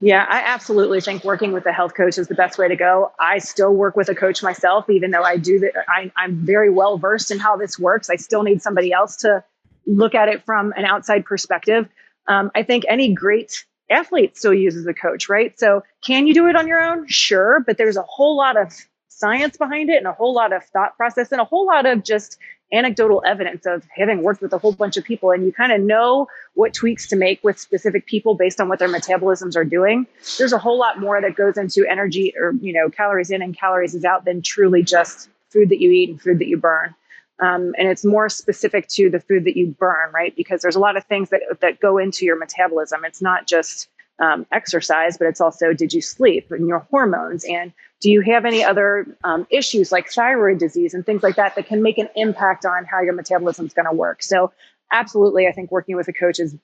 Yeah, 0.00 0.26
I 0.28 0.42
absolutely 0.44 1.00
think 1.00 1.24
working 1.24 1.52
with 1.52 1.66
a 1.66 1.72
health 1.72 1.94
coach 1.94 2.18
is 2.18 2.28
the 2.28 2.34
best 2.34 2.56
way 2.58 2.68
to 2.68 2.76
go. 2.76 3.12
I 3.20 3.38
still 3.38 3.72
work 3.72 3.96
with 3.96 4.08
a 4.08 4.14
coach 4.14 4.42
myself, 4.42 4.88
even 4.88 5.10
though 5.10 5.22
I 5.22 5.36
do 5.36 5.58
that. 5.60 5.72
I'm 6.16 6.36
very 6.36 6.70
well 6.70 6.98
versed 6.98 7.30
in 7.30 7.38
how 7.38 7.56
this 7.56 7.78
works. 7.78 8.08
I 8.08 8.16
still 8.16 8.42
need 8.44 8.62
somebody 8.62 8.92
else 8.92 9.16
to 9.18 9.44
look 9.86 10.14
at 10.14 10.28
it 10.28 10.44
from 10.44 10.72
an 10.76 10.84
outside 10.84 11.24
perspective. 11.24 11.88
Um, 12.28 12.50
I 12.54 12.62
think 12.62 12.84
any 12.88 13.12
great 13.12 13.64
athlete 13.90 14.36
still 14.36 14.54
uses 14.54 14.86
a 14.86 14.94
coach, 14.94 15.28
right? 15.28 15.58
So, 15.58 15.82
can 16.04 16.26
you 16.26 16.34
do 16.34 16.46
it 16.46 16.56
on 16.56 16.68
your 16.68 16.80
own? 16.80 17.08
Sure, 17.08 17.60
but 17.66 17.78
there's 17.78 17.96
a 17.96 18.02
whole 18.02 18.36
lot 18.36 18.56
of 18.56 18.72
science 19.08 19.56
behind 19.56 19.90
it 19.90 19.96
and 19.96 20.06
a 20.06 20.12
whole 20.12 20.32
lot 20.32 20.52
of 20.52 20.64
thought 20.66 20.96
process 20.96 21.32
and 21.32 21.40
a 21.40 21.44
whole 21.44 21.66
lot 21.66 21.86
of 21.86 22.04
just 22.04 22.38
anecdotal 22.72 23.22
evidence 23.26 23.66
of 23.66 23.82
having 23.96 24.22
worked 24.22 24.42
with 24.42 24.52
a 24.52 24.58
whole 24.58 24.72
bunch 24.72 24.96
of 24.96 25.04
people 25.04 25.30
and 25.32 25.44
you 25.44 25.52
kind 25.52 25.72
of 25.72 25.80
know 25.80 26.28
what 26.54 26.74
tweaks 26.74 27.08
to 27.08 27.16
make 27.16 27.42
with 27.42 27.58
specific 27.58 28.06
people 28.06 28.34
based 28.34 28.60
on 28.60 28.68
what 28.68 28.78
their 28.78 28.88
metabolisms 28.88 29.56
are 29.56 29.64
doing 29.64 30.06
there's 30.36 30.52
a 30.52 30.58
whole 30.58 30.78
lot 30.78 31.00
more 31.00 31.20
that 31.20 31.34
goes 31.34 31.56
into 31.56 31.86
energy 31.88 32.32
or 32.38 32.52
you 32.60 32.72
know 32.72 32.90
calories 32.90 33.30
in 33.30 33.40
and 33.40 33.58
calories 33.58 33.94
is 33.94 34.04
out 34.04 34.24
than 34.24 34.42
truly 34.42 34.82
just 34.82 35.30
food 35.50 35.70
that 35.70 35.80
you 35.80 35.90
eat 35.90 36.10
and 36.10 36.20
food 36.20 36.38
that 36.38 36.46
you 36.46 36.58
burn 36.58 36.94
um, 37.40 37.74
and 37.78 37.88
it's 37.88 38.04
more 38.04 38.28
specific 38.28 38.88
to 38.88 39.10
the 39.10 39.20
food 39.20 39.44
that 39.44 39.56
you 39.56 39.68
burn 39.78 40.10
right 40.12 40.34
because 40.36 40.62
there's 40.62 40.76
a 40.76 40.80
lot 40.80 40.96
of 40.96 41.04
things 41.04 41.30
that 41.30 41.42
that 41.60 41.80
go 41.80 41.98
into 41.98 42.24
your 42.24 42.38
metabolism 42.38 43.04
it's 43.04 43.22
not 43.22 43.46
just 43.46 43.88
um, 44.20 44.46
exercise, 44.50 45.16
but 45.16 45.26
it's 45.26 45.40
also 45.40 45.72
did 45.72 45.92
you 45.92 46.00
sleep 46.00 46.50
and 46.50 46.66
your 46.66 46.80
hormones 46.90 47.44
and 47.44 47.72
do 48.00 48.10
you 48.10 48.20
have 48.20 48.44
any 48.44 48.64
other 48.64 49.06
um, 49.24 49.46
issues 49.50 49.90
like 49.90 50.10
thyroid 50.10 50.58
disease 50.58 50.94
and 50.94 51.04
things 51.04 51.22
like 51.22 51.36
that 51.36 51.54
that 51.56 51.66
can 51.66 51.82
make 51.82 51.98
an 51.98 52.08
impact 52.14 52.64
on 52.64 52.84
how 52.84 53.00
your 53.00 53.12
metabolism 53.12 53.66
is 53.66 53.74
going 53.74 53.86
to 53.86 53.92
work? 53.92 54.22
So, 54.22 54.52
absolutely, 54.92 55.46
I 55.46 55.52
think 55.52 55.70
working 55.70 55.96
with 55.96 56.08
a 56.08 56.12
coach 56.12 56.38
is 56.38 56.56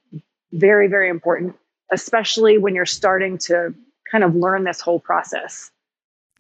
very, 0.53 0.89
very 0.89 1.09
important, 1.09 1.57
especially 1.93 2.59
when 2.59 2.75
you're 2.75 2.87
starting 2.87 3.39
to 3.39 3.75
kind 4.11 4.25
of 4.25 4.35
learn 4.35 4.65
this 4.65 4.81
whole 4.81 5.01
process. 5.01 5.71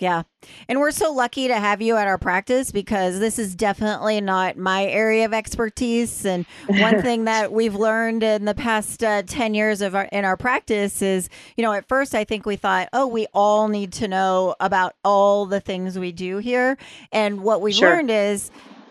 Yeah. 0.00 0.24
And 0.68 0.80
we're 0.80 0.90
so 0.90 1.12
lucky 1.12 1.46
to 1.46 1.54
have 1.54 1.80
you 1.80 1.96
at 1.96 2.08
our 2.08 2.18
practice 2.18 2.72
because 2.72 3.20
this 3.20 3.38
is 3.38 3.54
definitely 3.54 4.20
not 4.20 4.56
my 4.56 4.84
area 4.86 5.24
of 5.24 5.32
expertise. 5.32 6.26
And 6.26 6.46
one 6.66 7.00
thing 7.00 7.24
that 7.26 7.52
we've 7.52 7.76
learned 7.76 8.24
in 8.24 8.44
the 8.44 8.54
past 8.54 9.04
uh, 9.04 9.22
10 9.22 9.54
years 9.54 9.80
of 9.80 9.94
our, 9.94 10.04
in 10.10 10.24
our 10.24 10.36
practice 10.36 11.00
is, 11.00 11.28
you 11.56 11.62
know, 11.62 11.72
at 11.72 11.86
first 11.86 12.14
I 12.14 12.24
think 12.24 12.44
we 12.44 12.56
thought, 12.56 12.88
oh, 12.92 13.06
we 13.06 13.26
all 13.32 13.68
need 13.68 13.92
to 13.94 14.08
know 14.08 14.56
about 14.58 14.96
all 15.04 15.46
the 15.46 15.60
things 15.60 15.96
we 15.96 16.10
do 16.10 16.38
here. 16.38 16.76
And 17.12 17.42
what 17.42 17.60
we 17.60 17.72
sure. 17.72 17.90
learned 17.90 18.10
is 18.10 18.50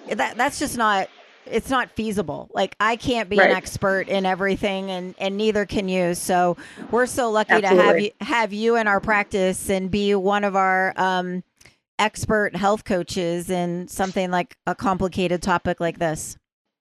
that 0.09 0.37
that's 0.37 0.57
just 0.57 0.77
not 0.77 1.09
it's 1.45 1.69
not 1.69 1.91
feasible. 1.91 2.49
Like 2.53 2.75
I 2.79 2.95
can't 2.95 3.29
be 3.29 3.38
right. 3.38 3.49
an 3.49 3.56
expert 3.56 4.08
in 4.08 4.25
everything 4.25 4.91
and 4.91 5.15
and 5.17 5.38
neither 5.38 5.65
can 5.65 5.88
you. 5.88 6.15
So 6.15 6.58
we're 6.91 7.06
so 7.06 7.32
lucky 7.32 7.53
Absolutely. 7.53 7.77
to 7.77 7.84
have 7.84 7.99
you 7.99 8.12
have 8.21 8.53
you 8.53 8.75
in 8.75 8.88
our 8.88 8.99
practice 8.99 9.69
and 9.69 9.89
be 9.89 10.15
one 10.15 10.43
of 10.43 10.56
our 10.56 10.93
um 10.97 11.43
expert 11.99 12.56
health 12.56 12.86
coaches 12.86 13.49
in 13.49 13.88
something 13.88 14.32
like 14.32 14.58
a 14.65 14.75
complicated 14.75 15.41
topic 15.41 15.79
like 15.79 15.99
this. 15.99 16.38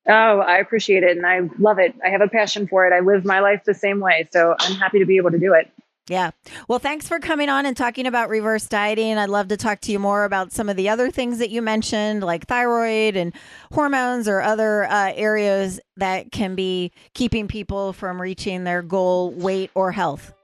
Oh, 0.08 0.40
I 0.40 0.58
appreciate 0.58 1.04
it 1.04 1.16
and 1.16 1.24
I 1.24 1.40
love 1.58 1.78
it. 1.78 1.94
I 2.04 2.08
have 2.08 2.22
a 2.22 2.28
passion 2.28 2.66
for 2.66 2.86
it. 2.86 2.92
I 2.92 3.00
live 3.00 3.24
my 3.24 3.40
life 3.40 3.62
the 3.64 3.74
same 3.74 4.00
way, 4.00 4.28
so 4.32 4.56
I'm 4.58 4.74
happy 4.74 4.98
to 4.98 5.06
be 5.06 5.16
able 5.16 5.30
to 5.30 5.38
do 5.38 5.54
it. 5.54 5.70
Yeah. 6.12 6.32
Well, 6.68 6.78
thanks 6.78 7.08
for 7.08 7.18
coming 7.18 7.48
on 7.48 7.64
and 7.64 7.74
talking 7.74 8.06
about 8.06 8.28
reverse 8.28 8.66
dieting. 8.66 9.16
I'd 9.16 9.30
love 9.30 9.48
to 9.48 9.56
talk 9.56 9.80
to 9.80 9.92
you 9.92 9.98
more 9.98 10.26
about 10.26 10.52
some 10.52 10.68
of 10.68 10.76
the 10.76 10.90
other 10.90 11.10
things 11.10 11.38
that 11.38 11.48
you 11.48 11.62
mentioned, 11.62 12.22
like 12.22 12.46
thyroid 12.46 13.16
and 13.16 13.32
hormones 13.72 14.28
or 14.28 14.42
other 14.42 14.84
uh, 14.84 15.14
areas 15.14 15.80
that 15.96 16.30
can 16.30 16.54
be 16.54 16.92
keeping 17.14 17.48
people 17.48 17.94
from 17.94 18.20
reaching 18.20 18.64
their 18.64 18.82
goal 18.82 19.30
weight 19.30 19.70
or 19.74 19.90
health. 19.90 20.34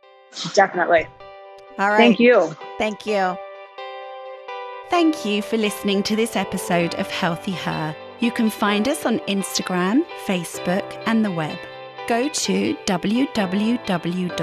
Definitely. 0.55 1.07
All 1.79 1.91
right. 1.91 1.99
Thank 1.99 2.19
you. 2.19 2.57
Thank 2.79 3.05
you. 3.05 3.37
Thank 4.89 5.27
you 5.27 5.43
for 5.43 5.59
listening 5.59 6.03
to 6.05 6.17
this 6.17 6.35
episode 6.35 6.95
of 6.95 7.11
Healthy 7.11 7.53
Her. 7.53 7.95
You 8.21 8.33
can 8.33 8.49
find 8.49 8.89
us 8.89 9.05
on 9.05 9.19
Instagram, 9.21 10.07
Facebook, 10.25 11.03
and 11.05 11.23
the 11.23 11.31
web. 11.31 11.59
Go 12.09 12.27
to 12.27 12.75
www 12.87 14.37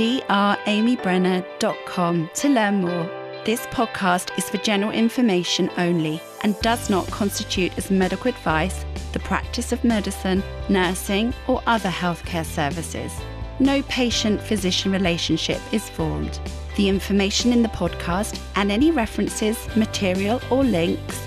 dramybrenner.com 0.00 2.30
to 2.32 2.48
learn 2.48 2.80
more. 2.80 3.04
This 3.44 3.66
podcast 3.66 4.38
is 4.38 4.48
for 4.48 4.56
general 4.58 4.92
information 4.92 5.68
only 5.76 6.22
and 6.42 6.58
does 6.60 6.88
not 6.88 7.06
constitute 7.08 7.76
as 7.76 7.90
medical 7.90 8.28
advice, 8.28 8.86
the 9.12 9.18
practice 9.18 9.72
of 9.72 9.84
medicine, 9.84 10.42
nursing, 10.70 11.34
or 11.46 11.60
other 11.66 11.90
healthcare 11.90 12.46
services. 12.46 13.12
No 13.58 13.82
patient 13.82 14.40
physician 14.40 14.90
relationship 14.90 15.60
is 15.70 15.90
formed. 15.90 16.40
The 16.76 16.88
information 16.88 17.52
in 17.52 17.60
the 17.60 17.68
podcast 17.68 18.40
and 18.56 18.72
any 18.72 18.90
references, 18.90 19.68
material, 19.76 20.40
or 20.50 20.64
links 20.64 21.26